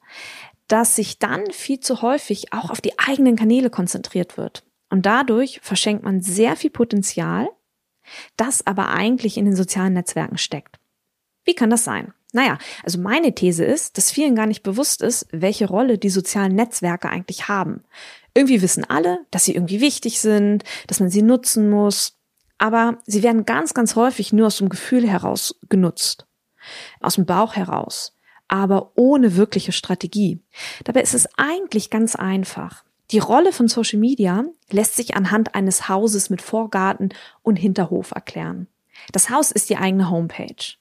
dass 0.68 0.96
sich 0.96 1.18
dann 1.18 1.50
viel 1.50 1.80
zu 1.80 2.02
häufig 2.02 2.52
auch 2.52 2.70
auf 2.70 2.80
die 2.80 2.98
eigenen 2.98 3.36
Kanäle 3.36 3.68
konzentriert 3.68 4.36
wird. 4.36 4.64
Und 4.92 5.06
dadurch 5.06 5.58
verschenkt 5.62 6.04
man 6.04 6.20
sehr 6.20 6.54
viel 6.54 6.68
Potenzial, 6.68 7.48
das 8.36 8.66
aber 8.66 8.90
eigentlich 8.90 9.38
in 9.38 9.46
den 9.46 9.56
sozialen 9.56 9.94
Netzwerken 9.94 10.36
steckt. 10.36 10.78
Wie 11.44 11.54
kann 11.54 11.70
das 11.70 11.84
sein? 11.84 12.12
Naja, 12.34 12.58
also 12.84 12.98
meine 12.98 13.34
These 13.34 13.64
ist, 13.64 13.96
dass 13.96 14.10
vielen 14.10 14.36
gar 14.36 14.44
nicht 14.44 14.62
bewusst 14.62 15.00
ist, 15.00 15.26
welche 15.32 15.66
Rolle 15.66 15.96
die 15.96 16.10
sozialen 16.10 16.54
Netzwerke 16.54 17.08
eigentlich 17.08 17.48
haben. 17.48 17.84
Irgendwie 18.34 18.60
wissen 18.60 18.84
alle, 18.84 19.20
dass 19.30 19.46
sie 19.46 19.54
irgendwie 19.54 19.80
wichtig 19.80 20.20
sind, 20.20 20.62
dass 20.88 21.00
man 21.00 21.08
sie 21.08 21.22
nutzen 21.22 21.70
muss, 21.70 22.18
aber 22.58 22.98
sie 23.06 23.22
werden 23.22 23.46
ganz, 23.46 23.72
ganz 23.72 23.96
häufig 23.96 24.34
nur 24.34 24.48
aus 24.48 24.58
dem 24.58 24.68
Gefühl 24.68 25.08
heraus 25.08 25.58
genutzt, 25.70 26.26
aus 27.00 27.14
dem 27.14 27.24
Bauch 27.24 27.56
heraus, 27.56 28.14
aber 28.46 28.92
ohne 28.96 29.36
wirkliche 29.36 29.72
Strategie. 29.72 30.42
Dabei 30.84 31.00
ist 31.00 31.14
es 31.14 31.26
eigentlich 31.38 31.88
ganz 31.88 32.14
einfach. 32.14 32.84
Die 33.12 33.18
Rolle 33.18 33.52
von 33.52 33.68
Social 33.68 33.98
Media 33.98 34.46
lässt 34.70 34.96
sich 34.96 35.14
anhand 35.14 35.54
eines 35.54 35.86
Hauses 35.86 36.30
mit 36.30 36.40
Vorgarten 36.40 37.10
und 37.42 37.56
Hinterhof 37.56 38.12
erklären. 38.12 38.68
Das 39.12 39.28
Haus 39.28 39.52
ist 39.52 39.68
die 39.68 39.76
eigene 39.76 40.08
Homepage. 40.08 40.76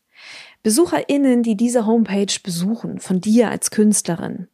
BesucherInnen, 0.63 1.43
die 1.43 1.57
diese 1.57 1.85
Homepage 1.85 2.33
besuchen, 2.41 2.99
von 2.99 3.19
dir 3.19 3.49
als 3.49 3.69
Künstlerin. 3.69 4.47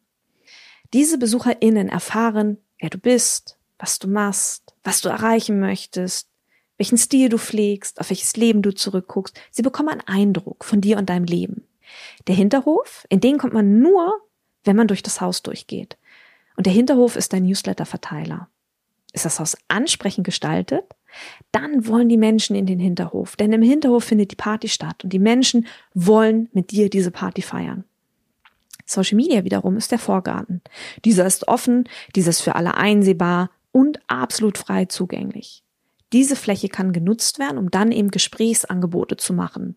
Diese 0.93 1.19
BesucherInnen 1.19 1.87
erfahren, 1.87 2.57
wer 2.79 2.89
du 2.89 2.97
bist, 2.97 3.57
was 3.77 3.99
du 3.99 4.07
machst, 4.07 4.73
was 4.83 5.01
du 5.01 5.09
erreichen 5.09 5.59
möchtest, 5.59 6.29
welchen 6.77 6.97
Stil 6.97 7.29
du 7.29 7.37
pflegst, 7.37 7.99
auf 7.99 8.09
welches 8.09 8.35
Leben 8.37 8.63
du 8.63 8.73
zurückguckst. 8.73 9.39
Sie 9.51 9.61
bekommen 9.61 9.89
einen 9.89 10.07
Eindruck 10.07 10.65
von 10.65 10.81
dir 10.81 10.97
und 10.97 11.09
deinem 11.09 11.25
Leben. 11.25 11.67
Der 12.25 12.35
Hinterhof, 12.35 13.05
in 13.09 13.19
den 13.19 13.37
kommt 13.37 13.53
man 13.53 13.79
nur, 13.79 14.19
wenn 14.63 14.75
man 14.75 14.87
durch 14.87 15.03
das 15.03 15.21
Haus 15.21 15.43
durchgeht. 15.43 15.97
Und 16.57 16.65
der 16.65 16.73
Hinterhof 16.73 17.15
ist 17.15 17.31
dein 17.31 17.43
Newsletter-Verteiler. 17.43 18.49
Ist 19.13 19.25
das 19.25 19.39
Haus 19.39 19.55
ansprechend 19.69 20.25
gestaltet? 20.25 20.83
Dann 21.51 21.87
wollen 21.87 22.09
die 22.09 22.17
Menschen 22.17 22.55
in 22.55 22.65
den 22.65 22.79
Hinterhof, 22.79 23.35
denn 23.35 23.53
im 23.53 23.61
Hinterhof 23.61 24.03
findet 24.03 24.31
die 24.31 24.35
Party 24.35 24.67
statt 24.67 25.03
und 25.03 25.13
die 25.13 25.19
Menschen 25.19 25.65
wollen 25.93 26.49
mit 26.51 26.71
dir 26.71 26.89
diese 26.89 27.11
Party 27.11 27.41
feiern. 27.41 27.85
Social 28.85 29.15
Media 29.15 29.43
wiederum 29.43 29.77
ist 29.77 29.91
der 29.91 29.99
Vorgarten. 29.99 30.61
Dieser 31.05 31.25
ist 31.25 31.47
offen, 31.47 31.87
dieser 32.15 32.29
ist 32.29 32.41
für 32.41 32.55
alle 32.55 32.75
einsehbar 32.75 33.49
und 33.71 33.99
absolut 34.07 34.57
frei 34.57 34.85
zugänglich. 34.85 35.63
Diese 36.13 36.37
Fläche 36.37 36.69
kann 36.69 36.93
genutzt 36.93 37.37
werden, 37.37 37.57
um 37.57 37.69
dann 37.69 37.91
eben 37.91 38.11
Gesprächsangebote 38.11 39.17
zu 39.17 39.33
machen. 39.33 39.75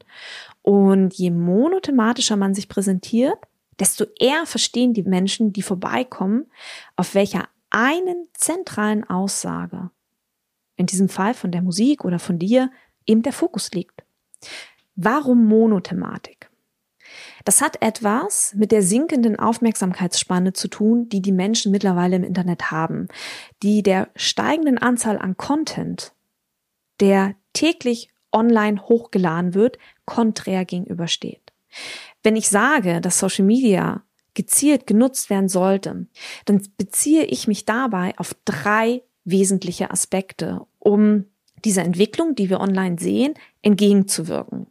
Und 0.62 1.14
je 1.14 1.30
monothematischer 1.30 2.36
man 2.36 2.54
sich 2.54 2.68
präsentiert, 2.68 3.38
desto 3.78 4.06
eher 4.18 4.46
verstehen 4.46 4.94
die 4.94 5.02
Menschen, 5.02 5.52
die 5.52 5.62
vorbeikommen, 5.62 6.50
auf 6.96 7.14
welcher 7.14 7.48
einen 7.70 8.26
zentralen 8.34 9.08
Aussage, 9.08 9.90
in 10.76 10.86
diesem 10.86 11.08
Fall 11.08 11.34
von 11.34 11.52
der 11.52 11.62
Musik 11.62 12.04
oder 12.04 12.18
von 12.18 12.38
dir, 12.38 12.70
eben 13.06 13.22
der 13.22 13.32
Fokus 13.32 13.70
liegt. 13.72 14.02
Warum 14.96 15.46
Monothematik? 15.46 16.50
Das 17.44 17.60
hat 17.60 17.80
etwas 17.82 18.54
mit 18.54 18.72
der 18.72 18.82
sinkenden 18.82 19.38
Aufmerksamkeitsspanne 19.38 20.52
zu 20.52 20.68
tun, 20.68 21.08
die 21.08 21.22
die 21.22 21.32
Menschen 21.32 21.72
mittlerweile 21.72 22.16
im 22.16 22.24
Internet 22.24 22.70
haben, 22.70 23.08
die 23.62 23.82
der 23.82 24.08
steigenden 24.14 24.78
Anzahl 24.78 25.18
an 25.18 25.36
Content, 25.36 26.12
der 27.00 27.34
täglich 27.52 28.10
online 28.32 28.82
hochgeladen 28.82 29.54
wird, 29.54 29.78
konträr 30.04 30.64
gegenübersteht. 30.64 31.52
Wenn 32.22 32.36
ich 32.36 32.48
sage, 32.48 33.00
dass 33.00 33.18
Social 33.18 33.44
Media 33.44 34.02
gezielt 34.34 34.86
genutzt 34.86 35.30
werden 35.30 35.48
sollte, 35.48 36.06
dann 36.44 36.62
beziehe 36.76 37.24
ich 37.24 37.48
mich 37.48 37.64
dabei 37.64 38.14
auf 38.16 38.34
drei 38.44 39.02
wesentliche 39.24 39.90
Aspekte, 39.90 40.60
um 40.78 41.26
dieser 41.64 41.84
Entwicklung, 41.84 42.34
die 42.34 42.48
wir 42.48 42.60
online 42.60 42.96
sehen, 42.98 43.34
entgegenzuwirken. 43.62 44.68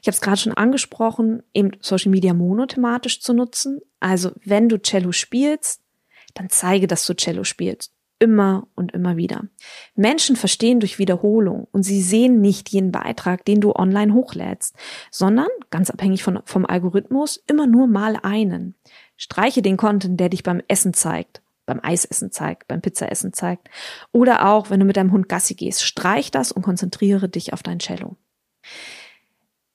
Ich 0.00 0.08
habe 0.08 0.14
es 0.14 0.20
gerade 0.20 0.36
schon 0.36 0.52
angesprochen, 0.52 1.42
eben 1.54 1.72
Social 1.80 2.10
Media 2.10 2.34
monothematisch 2.34 3.20
zu 3.20 3.32
nutzen. 3.32 3.80
Also 3.98 4.32
wenn 4.44 4.68
du 4.68 4.80
Cello 4.80 5.12
spielst, 5.12 5.80
dann 6.34 6.48
zeige, 6.48 6.86
dass 6.86 7.06
du 7.06 7.14
Cello 7.14 7.44
spielst 7.44 7.91
immer 8.22 8.68
und 8.76 8.92
immer 8.92 9.16
wieder. 9.16 9.48
Menschen 9.96 10.36
verstehen 10.36 10.78
durch 10.78 11.00
Wiederholung 11.00 11.66
und 11.72 11.82
sie 11.82 12.00
sehen 12.00 12.40
nicht 12.40 12.68
jeden 12.68 12.92
Beitrag, 12.92 13.44
den 13.44 13.60
du 13.60 13.74
online 13.74 14.14
hochlädst, 14.14 14.76
sondern, 15.10 15.48
ganz 15.70 15.90
abhängig 15.90 16.22
von, 16.22 16.38
vom 16.44 16.64
Algorithmus, 16.64 17.42
immer 17.48 17.66
nur 17.66 17.88
mal 17.88 18.16
einen. 18.22 18.76
Streiche 19.16 19.60
den 19.60 19.76
Content, 19.76 20.20
der 20.20 20.28
dich 20.28 20.44
beim 20.44 20.62
Essen 20.68 20.94
zeigt, 20.94 21.42
beim 21.66 21.80
Eisessen 21.82 22.30
zeigt, 22.30 22.68
beim 22.68 22.80
Pizzaessen 22.80 23.32
zeigt 23.32 23.68
oder 24.12 24.46
auch, 24.48 24.70
wenn 24.70 24.78
du 24.78 24.86
mit 24.86 24.96
deinem 24.96 25.10
Hund 25.10 25.28
Gassi 25.28 25.54
gehst. 25.54 25.82
Streich 25.82 26.30
das 26.30 26.52
und 26.52 26.62
konzentriere 26.62 27.28
dich 27.28 27.52
auf 27.52 27.64
dein 27.64 27.80
Cello. 27.80 28.14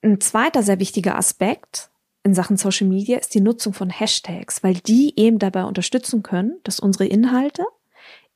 Ein 0.00 0.22
zweiter 0.22 0.62
sehr 0.62 0.80
wichtiger 0.80 1.18
Aspekt 1.18 1.90
in 2.22 2.32
Sachen 2.32 2.56
Social 2.56 2.86
Media 2.86 3.18
ist 3.18 3.34
die 3.34 3.42
Nutzung 3.42 3.74
von 3.74 3.90
Hashtags, 3.90 4.62
weil 4.62 4.74
die 4.74 5.12
eben 5.18 5.38
dabei 5.38 5.64
unterstützen 5.64 6.22
können, 6.22 6.58
dass 6.64 6.80
unsere 6.80 7.04
Inhalte 7.04 7.64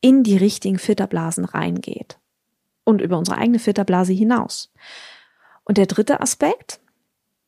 in 0.02 0.22
die 0.22 0.36
richtigen 0.36 0.78
Filterblasen 0.78 1.46
reingeht 1.46 2.18
und 2.84 3.00
über 3.00 3.16
unsere 3.16 3.38
eigene 3.38 3.58
Filterblase 3.58 4.12
hinaus. 4.12 4.70
Und 5.64 5.78
der 5.78 5.86
dritte 5.86 6.20
Aspekt, 6.20 6.80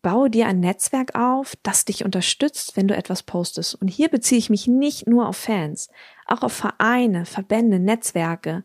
baue 0.00 0.30
dir 0.30 0.46
ein 0.46 0.60
Netzwerk 0.60 1.16
auf, 1.18 1.54
das 1.62 1.84
dich 1.84 2.04
unterstützt, 2.04 2.76
wenn 2.76 2.86
du 2.86 2.96
etwas 2.96 3.24
postest. 3.24 3.74
Und 3.74 3.88
hier 3.88 4.08
beziehe 4.08 4.38
ich 4.38 4.50
mich 4.50 4.68
nicht 4.68 5.08
nur 5.08 5.28
auf 5.28 5.36
Fans, 5.36 5.88
auch 6.26 6.42
auf 6.42 6.52
Vereine, 6.52 7.26
Verbände, 7.26 7.80
Netzwerke, 7.80 8.64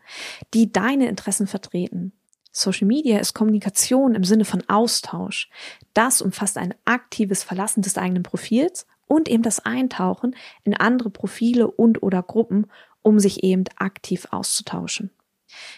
die 0.53 0.71
deine 0.71 1.07
Interessen 1.07 1.47
vertreten. 1.47 2.13
Social 2.51 2.87
Media 2.87 3.19
ist 3.19 3.33
Kommunikation 3.33 4.15
im 4.15 4.23
Sinne 4.23 4.45
von 4.45 4.63
Austausch. 4.67 5.49
Das 5.93 6.21
umfasst 6.21 6.57
ein 6.57 6.75
aktives 6.85 7.43
Verlassen 7.43 7.81
des 7.81 7.97
eigenen 7.97 8.23
Profils 8.23 8.85
und 9.07 9.27
eben 9.27 9.43
das 9.43 9.65
Eintauchen 9.65 10.35
in 10.63 10.75
andere 10.75 11.09
Profile 11.09 11.69
und 11.69 12.03
oder 12.03 12.21
Gruppen, 12.21 12.67
um 13.01 13.19
sich 13.19 13.43
eben 13.43 13.65
aktiv 13.77 14.27
auszutauschen. 14.31 15.11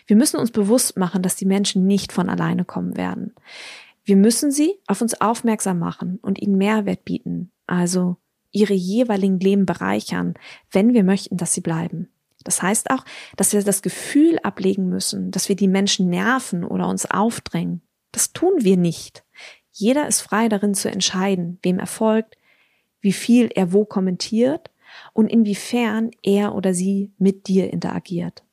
Wir 0.06 0.16
müssen 0.16 0.38
uns 0.38 0.52
bewusst 0.52 0.98
machen, 0.98 1.22
dass 1.22 1.36
die 1.36 1.46
Menschen 1.46 1.86
nicht 1.86 2.12
von 2.12 2.30
alleine 2.30 2.66
kommen 2.66 2.98
werden. 2.98 3.34
Wir 4.04 4.16
müssen 4.16 4.52
sie 4.52 4.76
auf 4.88 5.02
uns 5.02 5.20
aufmerksam 5.22 5.80
machen 5.80 6.20
und 6.22 6.42
ihnen 6.42 6.58
Mehrwert 6.58 7.06
bieten, 7.06 7.52
also 7.68 8.18
ihre 8.52 8.74
jeweiligen 8.74 9.40
Leben 9.40 9.66
bereichern, 9.66 10.34
wenn 10.72 10.94
wir 10.94 11.04
möchten, 11.04 11.38
dass 11.38 11.54
sie 11.54 11.62
bleiben. 11.62 12.10
Das 12.44 12.62
heißt 12.62 12.90
auch, 12.90 13.06
dass 13.38 13.54
wir 13.54 13.64
das 13.64 13.82
Gefühl 13.82 14.40
ablegen 14.40 14.90
müssen, 14.90 15.32
dass 15.32 15.48
wir 15.48 15.56
die 15.56 15.68
Menschen 15.68 16.10
nerven 16.10 16.64
oder 16.64 16.88
uns 16.88 17.06
aufdrängen. 17.06 17.82
Das 18.12 18.34
tun 18.34 18.54
wir 18.58 18.78
nicht. 18.78 19.24
Jeder 19.72 20.08
ist 20.08 20.22
frei 20.22 20.50
darin 20.50 20.74
zu 20.74 20.90
entscheiden, 20.90 21.60
wem 21.62 21.80
er 21.80 21.88
folgt, 21.88 22.38
wie 23.00 23.14
viel 23.14 23.50
er 23.54 23.72
wo 23.72 23.86
kommentiert 23.86 24.71
und 25.14 25.28
inwiefern 25.28 26.12
er 26.24 26.56
oder 26.56 26.74
sie 26.74 27.12
mit 27.18 27.48
dir 27.48 27.72
interagiert. 27.72 28.44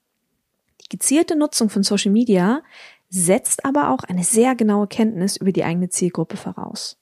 Die 0.82 0.88
gezielte 0.88 1.36
Nutzung 1.36 1.70
von 1.70 1.82
Social 1.82 2.12
Media 2.12 2.62
setzt 3.10 3.64
aber 3.64 3.90
auch 3.90 4.04
eine 4.04 4.24
sehr 4.24 4.54
genaue 4.54 4.86
Kenntnis 4.86 5.36
über 5.36 5.52
die 5.52 5.64
eigene 5.64 5.88
Zielgruppe 5.88 6.36
voraus. 6.36 6.98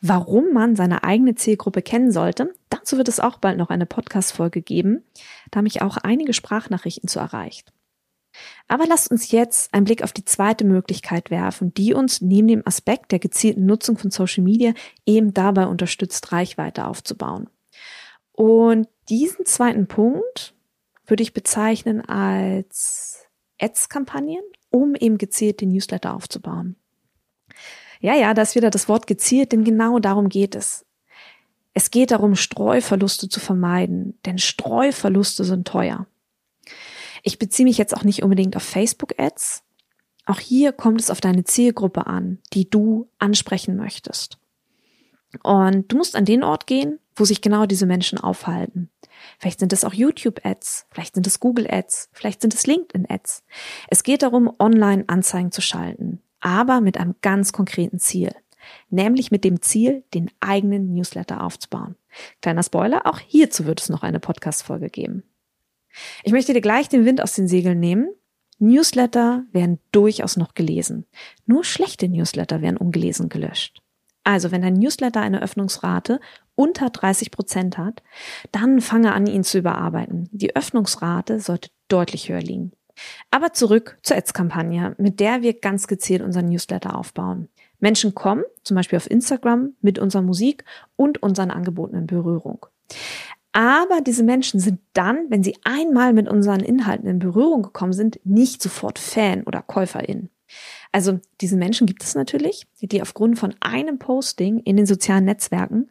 Warum 0.00 0.52
man 0.52 0.74
seine 0.74 1.04
eigene 1.04 1.34
Zielgruppe 1.34 1.82
kennen 1.82 2.10
sollte, 2.10 2.52
dazu 2.68 2.96
wird 2.96 3.08
es 3.08 3.20
auch 3.20 3.38
bald 3.38 3.58
noch 3.58 3.70
eine 3.70 3.86
Podcast-Folge 3.86 4.60
geben, 4.60 5.04
da 5.50 5.62
mich 5.62 5.82
auch 5.82 5.96
einige 5.96 6.32
Sprachnachrichten 6.32 7.08
zu 7.08 7.20
erreicht. 7.20 7.72
Aber 8.66 8.86
lasst 8.86 9.10
uns 9.10 9.30
jetzt 9.30 9.72
einen 9.74 9.84
Blick 9.84 10.02
auf 10.02 10.12
die 10.12 10.24
zweite 10.24 10.64
Möglichkeit 10.64 11.30
werfen, 11.30 11.74
die 11.74 11.94
uns 11.94 12.20
neben 12.20 12.48
dem 12.48 12.66
Aspekt 12.66 13.12
der 13.12 13.18
gezielten 13.18 13.66
Nutzung 13.66 13.98
von 13.98 14.10
Social 14.10 14.42
Media 14.42 14.72
eben 15.06 15.34
dabei 15.34 15.66
unterstützt, 15.66 16.32
Reichweite 16.32 16.86
aufzubauen. 16.86 17.48
Und 18.42 18.88
diesen 19.08 19.46
zweiten 19.46 19.86
Punkt 19.86 20.52
würde 21.06 21.22
ich 21.22 21.32
bezeichnen 21.32 22.00
als 22.00 23.28
Ads-Kampagnen 23.60 24.42
um 24.68 24.96
eben 24.96 25.16
gezielt 25.16 25.60
den 25.60 25.70
Newsletter 25.70 26.12
aufzubauen. 26.12 26.74
Ja, 28.00 28.16
ja, 28.16 28.34
da 28.34 28.42
ist 28.42 28.56
wieder 28.56 28.70
das 28.70 28.88
Wort 28.88 29.06
gezielt, 29.06 29.52
denn 29.52 29.62
genau 29.62 30.00
darum 30.00 30.28
geht 30.28 30.56
es. 30.56 30.84
Es 31.72 31.92
geht 31.92 32.10
darum, 32.10 32.34
Streuverluste 32.34 33.28
zu 33.28 33.38
vermeiden, 33.38 34.18
denn 34.26 34.38
Streuverluste 34.38 35.44
sind 35.44 35.68
teuer. 35.68 36.08
Ich 37.22 37.38
beziehe 37.38 37.64
mich 37.64 37.78
jetzt 37.78 37.96
auch 37.96 38.02
nicht 38.02 38.24
unbedingt 38.24 38.56
auf 38.56 38.64
Facebook-Ads. 38.64 39.62
Auch 40.26 40.40
hier 40.40 40.72
kommt 40.72 41.00
es 41.00 41.10
auf 41.10 41.20
deine 41.20 41.44
Zielgruppe 41.44 42.08
an, 42.08 42.40
die 42.54 42.68
du 42.68 43.08
ansprechen 43.20 43.76
möchtest. 43.76 44.41
Und 45.42 45.90
du 45.90 45.96
musst 45.96 46.16
an 46.16 46.24
den 46.24 46.44
Ort 46.44 46.66
gehen, 46.66 46.98
wo 47.16 47.24
sich 47.24 47.40
genau 47.40 47.66
diese 47.66 47.86
Menschen 47.86 48.18
aufhalten. 48.18 48.90
Vielleicht 49.38 49.60
sind 49.60 49.72
es 49.72 49.84
auch 49.84 49.94
YouTube-Ads, 49.94 50.86
vielleicht 50.90 51.14
sind 51.14 51.26
es 51.26 51.40
Google-Ads, 51.40 52.10
vielleicht 52.12 52.42
sind 52.42 52.54
es 52.54 52.66
LinkedIn-Ads. 52.66 53.44
Es 53.88 54.02
geht 54.02 54.22
darum, 54.22 54.52
Online-Anzeigen 54.58 55.52
zu 55.52 55.60
schalten, 55.60 56.22
aber 56.40 56.80
mit 56.80 56.98
einem 56.98 57.14
ganz 57.22 57.52
konkreten 57.52 57.98
Ziel. 57.98 58.34
Nämlich 58.90 59.30
mit 59.30 59.44
dem 59.44 59.60
Ziel, 59.60 60.04
den 60.14 60.30
eigenen 60.40 60.94
Newsletter 60.94 61.42
aufzubauen. 61.42 61.96
Kleiner 62.40 62.62
Spoiler, 62.62 63.06
auch 63.06 63.18
hierzu 63.18 63.66
wird 63.66 63.80
es 63.80 63.88
noch 63.88 64.02
eine 64.02 64.20
Podcast-Folge 64.20 64.88
geben. 64.88 65.24
Ich 66.22 66.32
möchte 66.32 66.52
dir 66.52 66.60
gleich 66.60 66.88
den 66.88 67.04
Wind 67.04 67.22
aus 67.22 67.34
den 67.34 67.48
Segeln 67.48 67.80
nehmen. 67.80 68.08
Newsletter 68.58 69.44
werden 69.50 69.80
durchaus 69.90 70.36
noch 70.36 70.54
gelesen. 70.54 71.06
Nur 71.46 71.64
schlechte 71.64 72.08
Newsletter 72.08 72.62
werden 72.62 72.76
ungelesen 72.76 73.28
gelöscht. 73.28 73.81
Also, 74.24 74.50
wenn 74.50 74.62
dein 74.62 74.74
Newsletter 74.74 75.20
eine 75.20 75.42
Öffnungsrate 75.42 76.20
unter 76.54 76.90
30 76.90 77.30
Prozent 77.30 77.78
hat, 77.78 78.02
dann 78.52 78.80
fange 78.80 79.12
an, 79.12 79.26
ihn 79.26 79.44
zu 79.44 79.58
überarbeiten. 79.58 80.28
Die 80.32 80.54
Öffnungsrate 80.54 81.40
sollte 81.40 81.70
deutlich 81.88 82.28
höher 82.28 82.40
liegen. 82.40 82.72
Aber 83.30 83.52
zurück 83.52 83.98
zur 84.02 84.16
Ads-Kampagne, 84.16 84.94
mit 84.98 85.18
der 85.18 85.42
wir 85.42 85.58
ganz 85.58 85.86
gezielt 85.86 86.22
unseren 86.22 86.46
Newsletter 86.46 86.96
aufbauen. 86.96 87.48
Menschen 87.80 88.14
kommen, 88.14 88.44
zum 88.62 88.76
Beispiel 88.76 88.96
auf 88.96 89.10
Instagram, 89.10 89.74
mit 89.80 89.98
unserer 89.98 90.22
Musik 90.22 90.64
und 90.94 91.22
unseren 91.22 91.50
Angeboten 91.50 91.96
in 91.96 92.06
Berührung. 92.06 92.66
Aber 93.52 94.00
diese 94.00 94.22
Menschen 94.22 94.60
sind 94.60 94.80
dann, 94.94 95.26
wenn 95.28 95.42
sie 95.42 95.56
einmal 95.64 96.12
mit 96.12 96.28
unseren 96.28 96.60
Inhalten 96.60 97.08
in 97.08 97.18
Berührung 97.18 97.62
gekommen 97.62 97.92
sind, 97.92 98.20
nicht 98.24 98.62
sofort 98.62 98.98
Fan 98.98 99.42
oder 99.42 99.62
KäuferIn. 99.62 100.30
Also 100.92 101.20
diese 101.40 101.56
Menschen 101.56 101.86
gibt 101.86 102.02
es 102.04 102.14
natürlich, 102.14 102.66
die 102.80 103.00
aufgrund 103.02 103.38
von 103.38 103.54
einem 103.60 103.98
Posting 103.98 104.58
in 104.60 104.76
den 104.76 104.86
sozialen 104.86 105.24
Netzwerken 105.24 105.90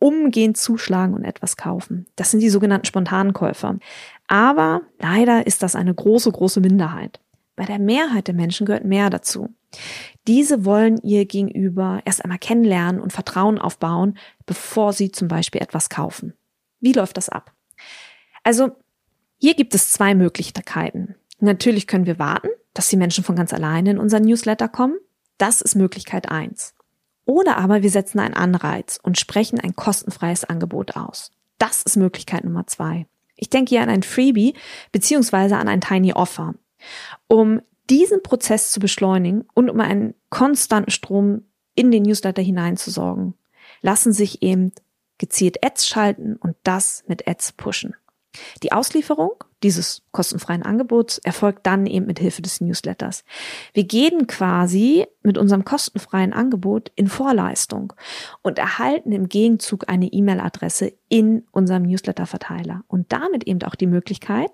umgehend 0.00 0.56
zuschlagen 0.56 1.14
und 1.14 1.24
etwas 1.24 1.56
kaufen. 1.56 2.06
Das 2.16 2.32
sind 2.32 2.40
die 2.40 2.48
sogenannten 2.48 2.86
Spontankäufer. 2.86 3.78
Aber 4.26 4.82
leider 4.98 5.46
ist 5.46 5.62
das 5.62 5.76
eine 5.76 5.94
große, 5.94 6.32
große 6.32 6.60
Minderheit. 6.60 7.20
Bei 7.54 7.64
der 7.64 7.78
Mehrheit 7.78 8.26
der 8.26 8.34
Menschen 8.34 8.66
gehört 8.66 8.84
mehr 8.84 9.10
dazu. 9.10 9.50
Diese 10.26 10.64
wollen 10.64 11.00
ihr 11.02 11.24
Gegenüber 11.26 12.00
erst 12.04 12.24
einmal 12.24 12.38
kennenlernen 12.38 13.00
und 13.00 13.12
Vertrauen 13.12 13.58
aufbauen, 13.58 14.18
bevor 14.44 14.92
sie 14.92 15.12
zum 15.12 15.28
Beispiel 15.28 15.62
etwas 15.62 15.88
kaufen. 15.88 16.34
Wie 16.80 16.92
läuft 16.92 17.16
das 17.16 17.28
ab? 17.28 17.52
Also, 18.42 18.72
hier 19.38 19.54
gibt 19.54 19.74
es 19.74 19.92
zwei 19.92 20.14
Möglichkeiten. 20.14 21.14
Natürlich 21.38 21.86
können 21.86 22.06
wir 22.06 22.18
warten, 22.18 22.48
dass 22.82 22.88
die 22.88 22.96
Menschen 22.96 23.22
von 23.22 23.36
ganz 23.36 23.52
alleine 23.54 23.92
in 23.92 23.98
unseren 23.98 24.24
Newsletter 24.24 24.66
kommen. 24.66 24.98
Das 25.38 25.60
ist 25.60 25.76
Möglichkeit 25.76 26.28
eins. 26.32 26.74
Oder 27.24 27.58
aber 27.58 27.84
wir 27.84 27.90
setzen 27.90 28.18
einen 28.18 28.34
Anreiz 28.34 28.98
und 29.00 29.20
sprechen 29.20 29.60
ein 29.60 29.76
kostenfreies 29.76 30.42
Angebot 30.42 30.96
aus. 30.96 31.30
Das 31.58 31.84
ist 31.84 31.96
Möglichkeit 31.96 32.42
Nummer 32.42 32.66
zwei. 32.66 33.06
Ich 33.36 33.50
denke 33.50 33.68
hier 33.68 33.82
an 33.82 33.88
ein 33.88 34.02
Freebie 34.02 34.54
beziehungsweise 34.90 35.58
an 35.58 35.68
ein 35.68 35.80
Tiny 35.80 36.12
Offer. 36.12 36.56
Um 37.28 37.60
diesen 37.88 38.20
Prozess 38.24 38.72
zu 38.72 38.80
beschleunigen 38.80 39.44
und 39.54 39.70
um 39.70 39.78
einen 39.78 40.14
konstanten 40.28 40.90
Strom 40.90 41.44
in 41.76 41.92
den 41.92 42.02
Newsletter 42.02 42.42
hineinzusorgen, 42.42 43.34
lassen 43.82 44.12
sich 44.12 44.42
eben 44.42 44.72
gezielt 45.18 45.64
Ads 45.64 45.86
schalten 45.86 46.34
und 46.34 46.56
das 46.64 47.04
mit 47.06 47.28
Ads 47.28 47.52
pushen. 47.52 47.94
Die 48.64 48.72
Auslieferung 48.72 49.44
dieses 49.62 50.02
kostenfreien 50.12 50.62
Angebots 50.62 51.18
erfolgt 51.18 51.66
dann 51.66 51.86
eben 51.86 52.06
mit 52.06 52.18
Hilfe 52.18 52.42
des 52.42 52.60
Newsletters. 52.60 53.24
Wir 53.72 53.84
gehen 53.84 54.26
quasi 54.26 55.06
mit 55.22 55.38
unserem 55.38 55.64
kostenfreien 55.64 56.32
Angebot 56.32 56.90
in 56.94 57.08
Vorleistung 57.08 57.92
und 58.42 58.58
erhalten 58.58 59.12
im 59.12 59.28
Gegenzug 59.28 59.88
eine 59.88 60.06
E-Mail-Adresse 60.06 60.92
in 61.08 61.46
unserem 61.52 61.84
Newsletter-Verteiler 61.84 62.84
und 62.88 63.12
damit 63.12 63.44
eben 63.44 63.62
auch 63.62 63.74
die 63.74 63.86
Möglichkeit, 63.86 64.50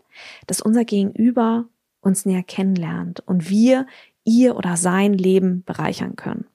dass 0.47 0.61
unser 0.61 0.85
Gegenüber 0.85 1.67
uns 2.01 2.27
näher 2.27 2.43
kennenlernt 2.43 3.21
und 3.21 3.51
wir 3.51 3.87
ihr 4.25 4.57
oder 4.57 4.77
sein 4.77 5.15
Leben 5.15 5.65
bereichern 5.65 6.17
können. 6.17 6.47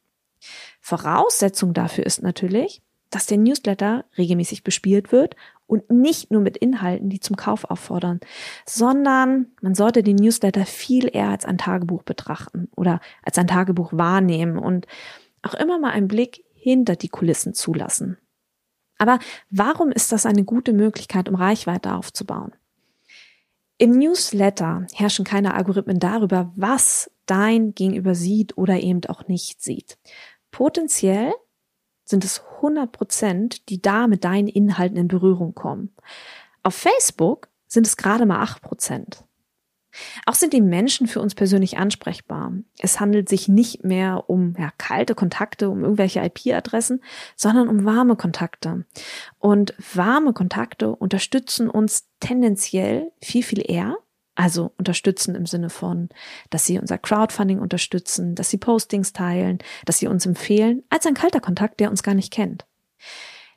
Voraussetzung 0.80 1.74
dafür 1.74 2.06
ist 2.06 2.22
natürlich, 2.22 2.82
dass 3.14 3.28
der 3.28 3.38
Newsletter 3.38 4.06
regelmäßig 4.18 4.64
bespielt 4.64 5.12
wird 5.12 5.36
und 5.68 5.90
nicht 5.92 6.32
nur 6.32 6.42
mit 6.42 6.58
Inhalten, 6.58 7.10
die 7.10 7.20
zum 7.20 7.36
Kauf 7.36 7.66
auffordern, 7.66 8.20
sondern 8.66 9.48
man 9.62 9.76
sollte 9.76 10.02
den 10.02 10.16
Newsletter 10.16 10.66
viel 10.66 11.10
eher 11.14 11.30
als 11.30 11.46
ein 11.46 11.58
Tagebuch 11.58 12.04
betrachten 12.04 12.70
oder 12.76 13.00
als 13.22 13.38
ein 13.38 13.48
Tagebuch 13.48 13.94
wahrnehmen 13.94 14.58
und 14.58 14.88
auch 15.44 15.54
immer 15.54 15.78
mal 15.78 15.92
einen 15.92 16.08
Blick 16.08 16.44
hinter 16.54 16.96
die 16.96 17.10
Kulissen 17.10 17.54
zulassen. 17.54 18.18
Aber 18.98 19.20
warum 19.50 19.92
ist 19.92 20.12
das 20.12 20.26
eine 20.26 20.44
gute 20.44 20.74
Möglichkeit, 20.74 21.30
um 21.30 21.36
Reichweite 21.36 21.94
aufzubauen? 21.94 22.54
Im 23.78 23.92
Newsletter 23.92 24.88
herrschen 24.94 25.26
keine 25.26 25.54
Algorithmen 25.54 26.00
darüber, 26.00 26.52
was 26.56 27.12
dein 27.26 27.76
Gegenüber 27.76 28.16
sieht 28.16 28.58
oder 28.58 28.80
eben 28.80 29.02
auch 29.08 29.28
nicht 29.28 29.62
sieht. 29.62 29.98
Potenziell 30.52 31.34
sind 32.14 32.24
es 32.24 32.44
100 32.58 32.92
Prozent, 32.92 33.70
die 33.70 33.82
da 33.82 34.06
mit 34.06 34.24
deinen 34.24 34.48
Inhalten 34.48 34.98
in 34.98 35.08
Berührung 35.08 35.56
kommen. 35.56 35.96
Auf 36.62 36.76
Facebook 36.76 37.48
sind 37.68 37.88
es 37.88 37.98
gerade 37.98 38.28
mal 38.28 38.40
8 38.40 38.62
Prozent. 38.62 39.26
Auch 40.28 40.36
sind 40.36 40.54
die 40.54 40.62
Menschen 40.62 41.08
für 41.08 41.22
uns 41.22 41.34
persönlich 41.34 41.80
ansprechbar. 41.80 42.54
Es 42.78 43.00
handelt 43.00 43.30
sich 43.30 43.48
nicht 43.48 43.84
mehr 43.84 44.30
um 44.30 44.54
ja, 44.60 44.72
kalte 44.78 45.16
Kontakte, 45.16 45.72
um 45.72 45.82
irgendwelche 45.82 46.24
IP-Adressen, 46.24 47.04
sondern 47.36 47.68
um 47.68 47.84
warme 47.84 48.16
Kontakte. 48.16 48.86
Und 49.40 49.74
warme 49.94 50.34
Kontakte 50.34 50.96
unterstützen 50.96 51.68
uns 51.68 52.10
tendenziell 52.20 53.12
viel, 53.22 53.42
viel 53.42 53.64
eher 53.68 53.98
Also 54.36 54.72
unterstützen 54.78 55.36
im 55.36 55.46
Sinne 55.46 55.70
von, 55.70 56.10
dass 56.50 56.66
sie 56.66 56.80
unser 56.80 56.98
Crowdfunding 56.98 57.60
unterstützen, 57.60 58.34
dass 58.34 58.50
sie 58.50 58.58
Postings 58.58 59.14
teilen, 59.14 59.60
dass 59.86 60.00
sie 60.00 60.08
uns 60.08 60.26
empfehlen, 60.26 60.84
als 60.90 61.06
ein 61.06 61.14
kalter 61.14 61.40
Kontakt, 61.40 61.80
der 61.80 61.92
uns 61.92 62.02
gar 62.02 62.16
nicht 62.16 62.34
kennt. 62.34 62.66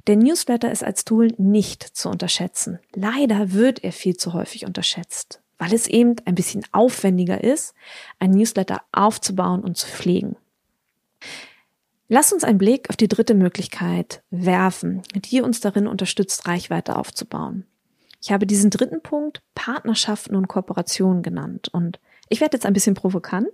Der 0.07 0.17
Newsletter 0.17 0.71
ist 0.71 0.85
als 0.85 1.05
Tool 1.05 1.33
nicht 1.39 1.83
zu 1.83 2.09
unterschätzen. 2.09 2.79
Leider 2.95 3.53
wird 3.53 3.83
er 3.83 3.93
viel 3.93 4.17
zu 4.17 4.35
häufig 4.35 4.67
unterschätzt, 4.67 5.41
weil 5.59 5.73
es 5.73 5.89
eben 5.89 6.15
ein 6.27 6.35
bisschen 6.35 6.63
aufwendiger 6.73 7.43
ist, 7.43 7.75
ein 8.19 8.31
Newsletter 8.31 8.83
aufzubauen 8.93 9.63
und 9.63 9.77
zu 9.77 9.89
pflegen. 9.89 10.37
Lass 12.09 12.33
uns 12.33 12.45
einen 12.45 12.59
Blick 12.59 12.89
auf 12.89 12.97
die 12.97 13.09
dritte 13.09 13.35
Möglichkeit 13.35 14.23
werfen, 14.31 15.03
die 15.15 15.41
uns 15.41 15.59
darin 15.59 15.89
unterstützt, 15.89 16.47
Reichweite 16.47 16.97
aufzubauen. 16.97 17.67
Ich 18.21 18.33
habe 18.33 18.47
diesen 18.47 18.71
dritten 18.71 19.03
Punkt 19.03 19.43
Partnerschaften 19.55 20.37
und 20.37 20.49
Kooperationen 20.49 21.23
genannt 21.23 21.69
und 21.73 22.01
ich 22.29 22.41
werde 22.41 22.57
jetzt 22.57 22.67
ein 22.67 22.73
bisschen 22.73 22.95
provokant. 22.95 23.49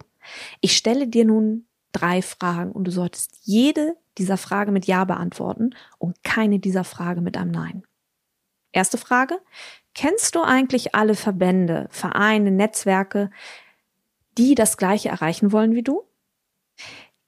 Ich 0.61 0.77
stelle 0.77 1.07
dir 1.07 1.25
nun 1.25 1.67
drei 1.93 2.23
Fragen 2.23 2.73
und 2.73 2.85
du 2.85 2.91
solltest 2.91 3.39
jede 3.43 3.97
dieser 4.19 4.37
Frage 4.37 4.73
mit 4.73 4.87
Ja 4.87 5.05
beantworten 5.05 5.75
und 5.99 6.23
keine 6.23 6.59
dieser 6.59 6.85
Frage 6.85 7.21
mit 7.21 7.37
einem 7.37 7.51
Nein. 7.51 7.83
Erste 8.73 8.99
Frage. 8.99 9.39
Kennst 9.95 10.35
du 10.35 10.43
eigentlich 10.43 10.95
alle 10.95 11.15
Verbände, 11.15 11.87
Vereine, 11.91 12.51
Netzwerke, 12.51 13.31
die 14.39 14.55
das 14.55 14.79
Gleiche 14.79 15.11
erreichen 15.11 15.53
wollen 15.53 15.75
wie 15.75 15.83
du? 15.83 16.05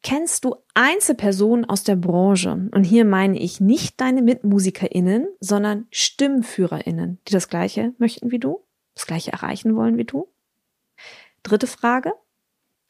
Kennst 0.04 0.44
du 0.44 0.56
Einzelpersonen 0.74 1.64
aus 1.64 1.82
der 1.82 1.96
Branche? 1.96 2.68
Und 2.72 2.84
hier 2.84 3.06
meine 3.06 3.38
ich 3.38 3.58
nicht 3.58 3.98
deine 4.02 4.20
MitmusikerInnen, 4.20 5.26
sondern 5.40 5.86
StimmführerInnen, 5.90 7.20
die 7.26 7.32
das 7.32 7.48
Gleiche 7.48 7.94
möchten 7.96 8.30
wie 8.30 8.38
du, 8.38 8.62
das 8.94 9.06
Gleiche 9.06 9.32
erreichen 9.32 9.74
wollen 9.76 9.96
wie 9.96 10.04
du? 10.04 10.28
Dritte 11.42 11.66
Frage. 11.66 12.12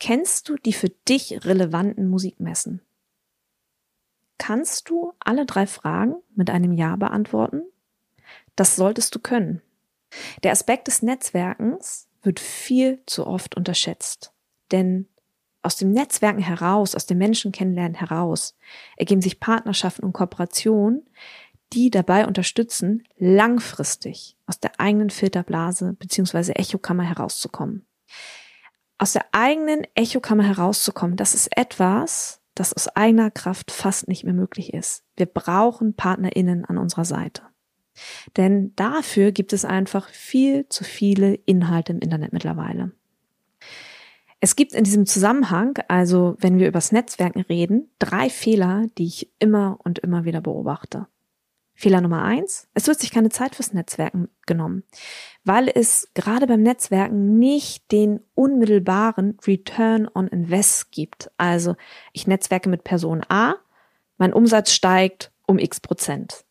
Kennst 0.01 0.49
du 0.49 0.57
die 0.57 0.73
für 0.73 0.89
dich 0.89 1.45
relevanten 1.45 2.09
Musikmessen? 2.09 2.83
Kannst 4.37 4.91
du 4.91 5.13
alle 5.21 5.47
drei 5.47 5.69
Fragen 5.69 6.17
mit 6.35 6.51
einem 6.51 6.73
Ja 6.73 6.97
beantworten? 6.97 7.63
Das 8.57 8.75
solltest 8.75 9.15
du 9.15 9.21
können. 9.21 9.63
Der 10.43 10.51
Aspekt 10.51 10.89
des 10.89 11.01
Netzwerkens 11.01 12.09
wird 12.23 12.41
viel 12.41 13.05
zu 13.07 13.25
oft 13.25 13.57
unterschätzt. 13.57 14.33
Denn 14.73 15.09
aus 15.65 15.77
dem 15.77 15.93
Netzwerken 15.93 16.43
heraus, 16.43 16.95
aus 16.95 17.07
dem 17.07 17.19
Menschen 17.19 17.53
kennenlernen 17.53 17.95
heraus, 17.95 18.57
ergeben 18.97 19.23
sich 19.23 19.41
Partnerschaften 19.41 20.05
und 20.05 20.13
Kooperationen, 20.13 21.09
die 21.73 21.91
dabei 21.91 22.27
unterstützen, 22.27 23.03
langfristig 23.17 24.37
aus 24.47 24.61
der 24.61 24.79
eigenen 24.79 25.11
Filterblase 25.11 25.95
bzw. 25.95 26.53
Echokammer 26.53 27.05
herauszukommen. 27.05 27.87
Aus 28.99 29.13
der 29.13 29.25
eigenen 29.33 29.87
Echokammer 29.95 30.45
herauszukommen, 30.45 31.17
das 31.17 31.35
ist 31.35 31.57
etwas, 31.57 32.41
das 32.55 32.73
aus 32.73 32.89
eigener 32.89 33.31
Kraft 33.31 33.73
fast 33.73 34.07
nicht 34.07 34.25
mehr 34.25 34.35
möglich 34.35 34.73
ist. 34.73 35.03
Wir 35.17 35.27
brauchen 35.27 35.97
PartnerInnen 35.97 36.65
an 36.65 36.79
unserer 36.79 37.05
Seite. 37.05 37.43
Denn 38.37 38.75
dafür 38.77 39.33
gibt 39.33 39.53
es 39.53 39.65
einfach 39.65 40.09
viel 40.09 40.69
zu 40.69 40.85
viele 40.85 41.35
Inhalte 41.35 41.93
im 41.93 42.01
Internet 42.01 42.33
mittlerweile. 42.33 42.93
Es 44.45 44.57
gibt 44.57 44.75
in 44.75 44.85
diesem 44.85 45.07
Zusammenhang, 45.07 45.79
also 45.89 46.37
wenn 46.39 46.59
wir 46.59 46.69
übers 46.69 46.93
Netzwerken 46.93 47.41
reden, 47.41 47.89
drei 47.99 48.29
Fehler, 48.29 48.85
die 48.99 49.07
ich 49.07 49.33
immer 49.39 49.79
und 49.83 50.01
immer 50.01 50.27
wieder 50.27 50.43
beobachte. 50.43 51.07
Fehler 51.75 52.03
Nummer 52.03 52.25
eins, 52.25 52.69
es 52.75 52.87
wird 52.87 53.01
sich 53.01 53.11
keine 53.11 53.31
Zeit 53.31 53.55
fürs 53.55 53.73
Netzwerken 53.73 54.29
genommen, 54.45 54.83
weil 55.45 55.73
es 55.75 56.11
gerade 56.13 56.47
beim 56.47 56.61
Netzwerken 56.61 57.39
nicht 57.39 57.91
den 57.91 58.21
unmittelbaren 58.35 59.39
Return 59.47 60.11
on 60.15 60.29
Invest 60.29 60.93
gibt. 60.93 61.31
Also 61.39 61.75
ich 62.13 62.27
netzwerke 62.27 62.69
mit 62.69 62.85
Person 62.85 63.23
A, 63.31 63.55
mein 64.19 64.35
Umsatz 64.35 64.73
steigt 64.73 65.33
um 65.47 65.59
x 65.59 65.81
Prozent. 65.81 66.45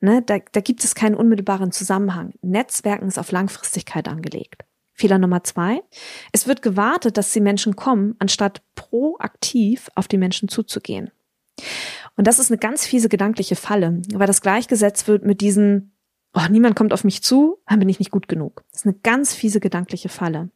Ne, 0.00 0.20
da, 0.20 0.38
da 0.50 0.60
gibt 0.60 0.82
es 0.82 0.96
keinen 0.96 1.14
unmittelbaren 1.14 1.70
Zusammenhang. 1.70 2.32
Netzwerken 2.42 3.06
ist 3.06 3.20
auf 3.20 3.30
Langfristigkeit 3.30 4.08
angelegt. 4.08 4.64
Fehler 4.94 5.18
Nummer 5.18 5.42
zwei. 5.42 5.82
Es 6.32 6.46
wird 6.46 6.62
gewartet, 6.62 7.16
dass 7.16 7.32
die 7.32 7.40
Menschen 7.40 7.76
kommen, 7.76 8.14
anstatt 8.20 8.62
proaktiv 8.76 9.90
auf 9.94 10.08
die 10.08 10.18
Menschen 10.18 10.48
zuzugehen. 10.48 11.10
Und 12.16 12.26
das 12.26 12.38
ist 12.38 12.50
eine 12.50 12.58
ganz 12.58 12.86
fiese 12.86 13.08
gedankliche 13.08 13.56
Falle, 13.56 14.00
weil 14.12 14.26
das 14.26 14.40
gleichgesetzt 14.40 15.08
wird 15.08 15.24
mit 15.24 15.40
diesen, 15.40 15.96
oh, 16.32 16.46
niemand 16.48 16.76
kommt 16.76 16.92
auf 16.92 17.04
mich 17.04 17.22
zu, 17.22 17.58
dann 17.66 17.80
bin 17.80 17.88
ich 17.88 17.98
nicht 17.98 18.12
gut 18.12 18.28
genug. 18.28 18.62
Das 18.70 18.82
ist 18.82 18.86
eine 18.86 18.96
ganz 19.02 19.34
fiese 19.34 19.60
gedankliche 19.60 20.08
Falle. 20.08 20.50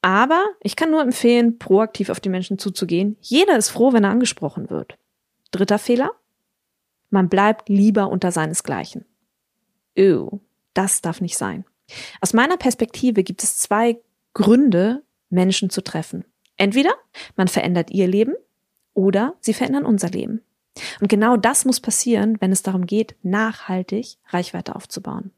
Aber 0.00 0.44
ich 0.60 0.76
kann 0.76 0.92
nur 0.92 1.02
empfehlen, 1.02 1.58
proaktiv 1.58 2.10
auf 2.10 2.20
die 2.20 2.28
Menschen 2.28 2.58
zuzugehen. 2.58 3.16
Jeder 3.20 3.56
ist 3.56 3.70
froh, 3.70 3.92
wenn 3.92 4.04
er 4.04 4.10
angesprochen 4.10 4.70
wird. 4.70 4.96
Dritter 5.50 5.80
Fehler. 5.80 6.12
Man 7.10 7.28
bleibt 7.28 7.68
lieber 7.68 8.10
unter 8.10 8.30
seinesgleichen. 8.30 9.04
Ew, 9.96 10.40
das 10.74 11.00
darf 11.00 11.20
nicht 11.20 11.36
sein. 11.36 11.64
Aus 12.20 12.32
meiner 12.32 12.56
Perspektive 12.56 13.22
gibt 13.22 13.42
es 13.42 13.58
zwei 13.58 14.00
Gründe, 14.34 15.02
Menschen 15.30 15.70
zu 15.70 15.82
treffen. 15.82 16.24
Entweder 16.56 16.94
man 17.36 17.48
verändert 17.48 17.90
ihr 17.90 18.06
Leben 18.06 18.34
oder 18.94 19.34
sie 19.40 19.54
verändern 19.54 19.84
unser 19.84 20.08
Leben. 20.08 20.42
Und 21.00 21.08
genau 21.08 21.36
das 21.36 21.64
muss 21.64 21.80
passieren, 21.80 22.36
wenn 22.40 22.52
es 22.52 22.62
darum 22.62 22.86
geht, 22.86 23.16
nachhaltig 23.22 24.18
Reichweite 24.28 24.76
aufzubauen. 24.76 25.32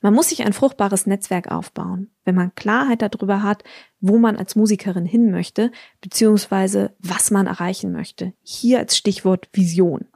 Man 0.00 0.14
muss 0.14 0.30
sich 0.30 0.44
ein 0.44 0.52
fruchtbares 0.52 1.06
Netzwerk 1.06 1.50
aufbauen, 1.50 2.10
wenn 2.24 2.34
man 2.34 2.54
Klarheit 2.54 3.02
darüber 3.02 3.42
hat, 3.42 3.64
wo 4.00 4.18
man 4.18 4.36
als 4.36 4.56
Musikerin 4.56 5.04
hin 5.04 5.30
möchte, 5.30 5.70
beziehungsweise 6.00 6.94
was 7.00 7.30
man 7.30 7.46
erreichen 7.46 7.92
möchte. 7.92 8.32
Hier 8.42 8.78
als 8.78 8.96
Stichwort 8.96 9.48
Vision. 9.52 10.06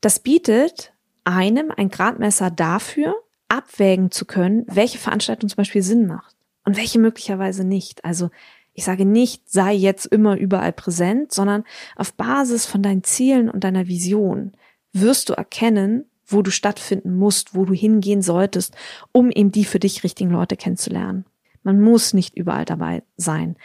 Das 0.00 0.20
bietet 0.20 0.92
einem 1.24 1.72
ein 1.74 1.88
Gradmesser 1.88 2.50
dafür, 2.50 3.14
abwägen 3.52 4.10
zu 4.10 4.24
können, 4.24 4.64
welche 4.66 4.98
Veranstaltung 4.98 5.50
zum 5.50 5.56
Beispiel 5.56 5.82
Sinn 5.82 6.06
macht 6.06 6.34
und 6.64 6.78
welche 6.78 6.98
möglicherweise 6.98 7.64
nicht. 7.64 8.02
Also 8.04 8.30
ich 8.72 8.84
sage 8.84 9.04
nicht, 9.04 9.50
sei 9.50 9.74
jetzt 9.74 10.06
immer 10.06 10.36
überall 10.36 10.72
präsent, 10.72 11.32
sondern 11.32 11.64
auf 11.94 12.14
Basis 12.14 12.64
von 12.64 12.82
deinen 12.82 13.04
Zielen 13.04 13.50
und 13.50 13.64
deiner 13.64 13.88
Vision 13.88 14.52
wirst 14.94 15.28
du 15.28 15.34
erkennen, 15.34 16.06
wo 16.26 16.40
du 16.40 16.50
stattfinden 16.50 17.14
musst, 17.14 17.54
wo 17.54 17.66
du 17.66 17.74
hingehen 17.74 18.22
solltest, 18.22 18.74
um 19.12 19.30
eben 19.30 19.52
die 19.52 19.66
für 19.66 19.78
dich 19.78 20.02
richtigen 20.02 20.30
Leute 20.30 20.56
kennenzulernen. 20.56 21.26
Man 21.62 21.78
muss 21.78 22.14
nicht 22.14 22.34
überall 22.34 22.64
dabei 22.64 23.02
sein. 23.18 23.56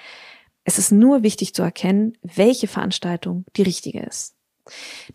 Es 0.65 0.78
ist 0.78 0.91
nur 0.91 1.23
wichtig 1.23 1.54
zu 1.54 1.62
erkennen, 1.62 2.17
welche 2.21 2.67
Veranstaltung 2.67 3.45
die 3.56 3.62
richtige 3.62 4.02
ist. 4.02 4.36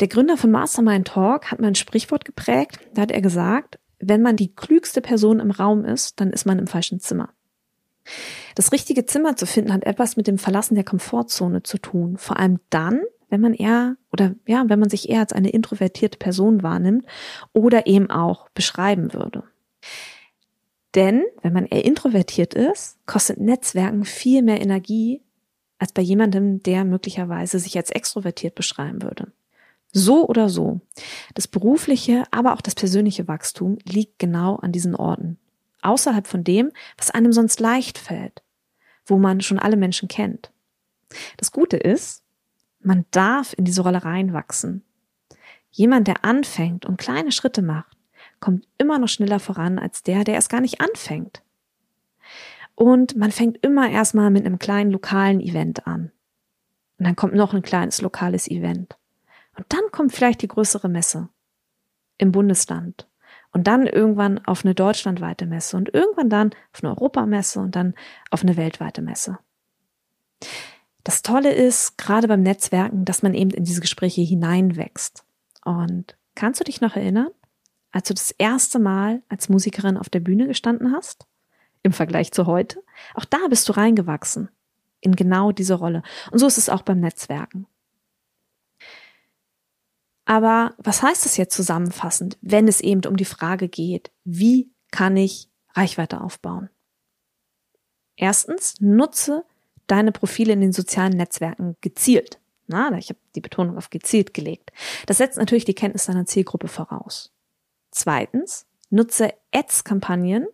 Der 0.01 0.09
Gründer 0.09 0.39
von 0.39 0.51
Mastermind 0.51 1.09
Talk 1.09 1.51
hat 1.51 1.61
mal 1.61 1.69
ein 1.69 1.75
Sprichwort 1.75 2.25
geprägt. 2.25 2.81
Da 2.95 3.03
hat 3.03 3.11
er 3.11 3.21
gesagt, 3.21 3.79
wenn 4.03 4.21
man 4.21 4.37
die 4.37 4.55
klügste 4.55 5.01
Person 5.01 5.41
im 5.41 5.51
Raum 5.51 5.85
ist, 5.85 6.21
dann 6.21 6.31
ist 6.31 6.45
man 6.45 6.59
im 6.59 6.67
falschen 6.67 7.01
Zimmer. 7.01 7.31
Das 8.57 8.73
richtige 8.73 9.07
Zimmer 9.07 9.37
zu 9.37 9.47
finden 9.47 9.73
hat 9.73 9.85
etwas 9.85 10.17
mit 10.17 10.27
dem 10.27 10.39
Verlassen 10.39 10.75
der 10.75 10.85
Komfortzone 10.85 11.63
zu 11.63 11.79
tun. 11.79 12.19
Vor 12.19 12.39
allem 12.39 12.59
dann, 12.69 13.01
wenn 13.31 13.41
man 13.41 13.55
eher 13.55 13.97
oder 14.13 14.35
ja, 14.47 14.65
wenn 14.69 14.81
man 14.81 14.91
sich 14.91 15.09
eher 15.09 15.21
als 15.21 15.33
eine 15.33 15.51
introvertierte 15.51 16.19
Person 16.19 16.63
wahrnimmt 16.63 17.07
oder 17.53 17.87
eben 17.87 18.11
auch 18.11 18.51
beschreiben 18.51 19.15
würde. 19.15 19.45
Denn 20.97 21.23
wenn 21.41 21.53
man 21.53 21.67
eher 21.67 21.85
introvertiert 21.85 22.55
ist, 22.55 22.99
kostet 23.07 23.41
Netzwerken 23.41 24.05
viel 24.05 24.43
mehr 24.43 24.61
Energie 24.61 25.23
als 25.79 25.93
bei 25.93 26.03
jemandem, 26.03 26.63
der 26.63 26.85
möglicherweise 26.85 27.59
sich 27.59 27.77
als 27.77 27.91
extrovertiert 27.91 28.55
beschreiben 28.55 29.03
würde. 29.03 29.33
So 29.93 30.27
oder 30.27 30.49
so. 30.49 30.81
Das 31.35 31.47
berufliche, 31.47 32.25
aber 32.31 32.55
auch 32.55 32.63
das 32.63 32.75
persönliche 32.75 33.29
Wachstum 33.29 33.79
liegt 33.85 34.19
genau 34.19 34.57
an 34.57 34.73
diesen 34.73 34.97
Orten. 34.97 35.39
Außerhalb 35.83 36.27
von 36.27 36.45
dem, 36.45 36.73
was 36.97 37.11
einem 37.11 37.33
sonst 37.33 37.61
leicht 37.61 37.99
fällt, 37.99 38.43
wo 39.05 39.19
man 39.19 39.41
schon 39.41 39.59
alle 39.59 39.77
Menschen 39.77 40.09
kennt. 40.09 40.51
Das 41.37 41.53
Gute 41.53 41.77
ist, 41.77 42.23
man 42.81 43.05
darf 43.11 43.53
in 43.57 43.65
diese 43.65 43.83
Rolle 43.83 44.05
reinwachsen. 44.05 44.83
Jemand, 45.71 46.09
der 46.09 46.25
anfängt 46.25 46.87
und 46.87 46.99
kleine 46.99 47.33
Schritte 47.33 47.63
macht, 47.63 47.97
kommt 48.41 48.67
immer 48.79 48.99
noch 48.99 49.09
schneller 49.09 49.41
voran 49.41 49.79
als 49.79 50.03
der, 50.03 50.25
der 50.25 50.35
erst 50.35 50.51
gar 50.51 50.61
nicht 50.61 50.81
anfängt. 50.81 51.43
Und 52.75 53.17
man 53.17 53.31
fängt 53.31 53.59
immer 53.65 53.91
erstmal 53.91 54.31
mit 54.31 54.47
einem 54.47 54.59
kleinen 54.59 54.91
lokalen 54.91 55.41
Event 55.41 55.87
an. 55.87 56.13
Und 56.99 57.07
dann 57.07 57.17
kommt 57.17 57.35
noch 57.35 57.53
ein 57.55 57.63
kleines 57.63 58.01
lokales 58.01 58.49
Event. 58.49 58.97
Und 59.57 59.67
dann 59.69 59.83
kommt 59.91 60.13
vielleicht 60.13 60.43
die 60.43 60.49
größere 60.49 60.89
Messe 60.89 61.29
im 62.19 62.33
Bundesland. 62.33 63.09
Und 63.53 63.67
dann 63.67 63.87
irgendwann 63.87 64.45
auf 64.47 64.65
eine 64.65 64.75
deutschlandweite 64.75 65.47
Messe 65.47 65.77
und 65.77 65.93
irgendwann 65.93 66.31
dann 66.31 66.51
auf 66.73 66.83
eine 66.83 66.91
Europamesse 66.91 67.61
und 67.61 67.77
dann 67.77 67.95
auf 68.31 68.43
eine 68.43 68.57
weltweite 68.57 69.03
Messe. 69.03 69.39
Das 71.05 71.21
Tolle 71.21 71.53
ist, 71.53 71.99
gerade 71.99 72.29
beim 72.29 72.43
Netzwerken, 72.43 73.05
dass 73.05 73.23
man 73.23 73.35
eben 73.35 73.51
in 73.51 73.65
diese 73.65 73.83
Gespräche 73.83 74.23
hineinwächst. 74.23 75.25
Und 75.65 76.17
kannst 76.35 76.61
du 76.61 76.65
dich 76.65 76.81
noch 76.81 76.97
erinnern, 76.97 77.29
als 77.91 78.09
du 78.09 78.15
das 78.15 78.31
erste 78.31 78.79
Mal 78.79 79.23
als 79.29 79.51
Musikerin 79.51 79.99
auf 79.99 80.09
der 80.09 80.21
Bühne 80.21 80.47
gestanden 80.47 80.93
hast? 80.93 81.27
im 81.83 81.93
Vergleich 81.93 82.33
zu 82.33 82.47
heute. 82.47 82.83
Auch 83.15 83.25
da 83.25 83.39
bist 83.49 83.69
du 83.69 83.73
reingewachsen 83.73 84.49
in 85.01 85.17
genau 85.17 85.53
diese 85.53 85.75
Rolle. 85.75 86.03
Und 86.31 86.39
so 86.39 86.47
ist 86.47 86.59
es 86.59 86.69
auch 86.69 86.83
beim 86.83 87.01
Netzwerken. 87.01 87.67
Aber 90.25 90.75
was 90.79 91.03
heißt 91.03 91.25
das 91.25 91.37
jetzt 91.37 91.55
zusammenfassend, 91.55 92.39
wenn 92.41 92.69
es 92.69 92.81
eben 92.81 93.05
um 93.07 93.17
die 93.17 93.25
Frage 93.25 93.69
geht, 93.69 94.11
wie 94.25 94.71
kann 94.91 95.17
ich 95.17 95.49
Reichweite 95.75 96.21
aufbauen? 96.21 96.71
Erstens, 98.17 98.75
nutze 98.81 99.45
deine 99.87 100.13
Profile 100.13 100.53
in 100.53 100.61
den 100.61 100.73
sozialen 100.73 101.17
Netzwerken 101.17 101.77
gezielt. 101.81 102.39
Na, 102.67 102.97
ich 102.97 103.09
habe 103.09 103.19
die 103.35 103.41
Betonung 103.41 103.77
auf 103.77 103.91
gezielt 103.91 104.33
gelegt. 104.33 104.71
Das 105.07 105.19
setzt 105.19 105.39
natürlich 105.39 105.65
die 105.65 105.75
Kenntnis 105.75 106.07
deiner 106.07 106.27
Zielgruppe 106.27 106.69
voraus. 106.69 107.33
Zweitens, 107.91 108.67
nutze 108.91 109.35
Ads-Kampagnen, 109.53 110.47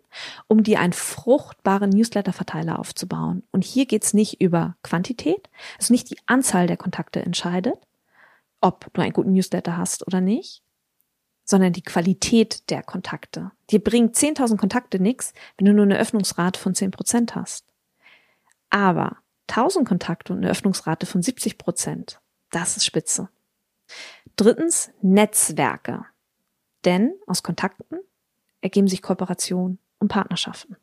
um 0.46 0.62
dir 0.62 0.81
einen 0.81 0.92
fruchtbaren 0.92 1.90
Newsletter-Verteiler 1.90 2.78
aufzubauen. 2.78 3.42
Und 3.52 3.64
hier 3.64 3.87
geht's 3.87 4.14
nicht 4.14 4.40
über 4.40 4.76
Quantität, 4.83 5.48
also 5.78 5.92
nicht 5.92 6.11
die 6.11 6.18
Anzahl 6.26 6.66
der 6.66 6.76
Kontakte 6.76 7.20
entscheidet, 7.20 7.78
ob 8.61 8.92
du 8.92 9.01
einen 9.01 9.12
guten 9.12 9.33
Newsletter 9.33 9.77
hast 9.77 10.07
oder 10.07 10.21
nicht, 10.21 10.62
sondern 11.44 11.73
die 11.73 11.83
Qualität 11.83 12.68
der 12.71 12.83
Kontakte. 12.83 13.53
Dir 13.71 13.83
bringt 13.83 14.16
10.000 14.16 14.57
Kontakte 14.57 15.01
nichts, 15.01 15.33
wenn 15.57 15.66
du 15.66 15.73
nur 15.73 15.85
eine 15.85 15.99
Öffnungsrate 15.99 16.61
von 16.61 16.75
10% 16.75 17.35
hast. 17.35 17.64
Aber 18.71 19.18
1000 19.49 19.88
Kontakte 19.88 20.33
und 20.33 20.40
eine 20.40 20.51
Öffnungsrate 20.51 21.07
von 21.07 21.23
70%, 21.23 22.18
das 22.51 22.77
ist 22.77 22.85
spitze. 22.85 23.31
Drittens, 24.37 24.90
Netzwerke. 25.01 26.05
Denn 26.85 27.14
aus 27.27 27.42
Kontakten 27.42 27.99
ergeben 28.61 28.88
sich 28.88 29.03
Kooperationen 29.03 29.79
und 29.99 30.09
Partnerschaften. 30.09 30.77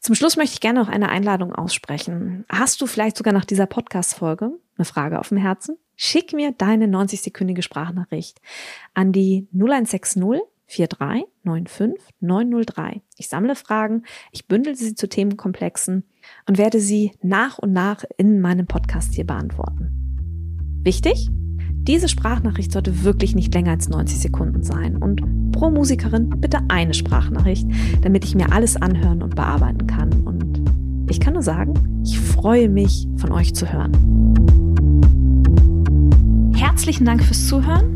Zum 0.00 0.14
Schluss 0.14 0.36
möchte 0.36 0.54
ich 0.54 0.60
gerne 0.60 0.80
noch 0.80 0.88
eine 0.88 1.08
Einladung 1.08 1.54
aussprechen. 1.54 2.44
Hast 2.48 2.80
du 2.80 2.86
vielleicht 2.86 3.16
sogar 3.16 3.32
nach 3.32 3.44
dieser 3.44 3.66
Podcast-Folge 3.66 4.52
eine 4.76 4.84
Frage 4.84 5.18
auf 5.18 5.28
dem 5.28 5.38
Herzen? 5.38 5.76
Schick 5.96 6.32
mir 6.32 6.52
deine 6.52 6.86
90-sekündige 6.86 7.62
Sprachnachricht 7.62 8.40
an 8.94 9.12
die 9.12 9.48
0160 9.52 10.22
43 10.68 11.26
95 11.44 11.94
903. 12.20 13.02
Ich 13.16 13.28
sammle 13.28 13.54
Fragen, 13.54 14.02
ich 14.32 14.46
bündel 14.46 14.74
sie 14.74 14.94
zu 14.94 15.08
Themenkomplexen 15.08 16.04
und 16.46 16.58
werde 16.58 16.80
sie 16.80 17.12
nach 17.22 17.58
und 17.58 17.72
nach 17.72 18.04
in 18.16 18.40
meinem 18.40 18.66
Podcast 18.66 19.14
hier 19.14 19.26
beantworten. 19.26 20.80
Wichtig? 20.82 21.30
Diese 21.86 22.08
Sprachnachricht 22.08 22.72
sollte 22.72 23.04
wirklich 23.04 23.36
nicht 23.36 23.54
länger 23.54 23.70
als 23.70 23.88
90 23.88 24.18
Sekunden 24.18 24.64
sein 24.64 24.96
und 24.96 25.52
pro 25.52 25.70
Musikerin 25.70 26.30
bitte 26.30 26.58
eine 26.66 26.94
Sprachnachricht, 26.94 27.66
damit 28.02 28.24
ich 28.24 28.34
mir 28.34 28.52
alles 28.52 28.76
anhören 28.76 29.22
und 29.22 29.36
bearbeiten 29.36 29.86
kann. 29.86 30.12
Und 30.24 30.62
ich 31.08 31.20
kann 31.20 31.34
nur 31.34 31.44
sagen, 31.44 31.74
ich 32.04 32.18
freue 32.18 32.68
mich, 32.68 33.06
von 33.16 33.30
euch 33.30 33.54
zu 33.54 33.72
hören. 33.72 33.92
Herzlichen 36.56 37.04
Dank 37.04 37.22
fürs 37.22 37.46
Zuhören. 37.46 37.95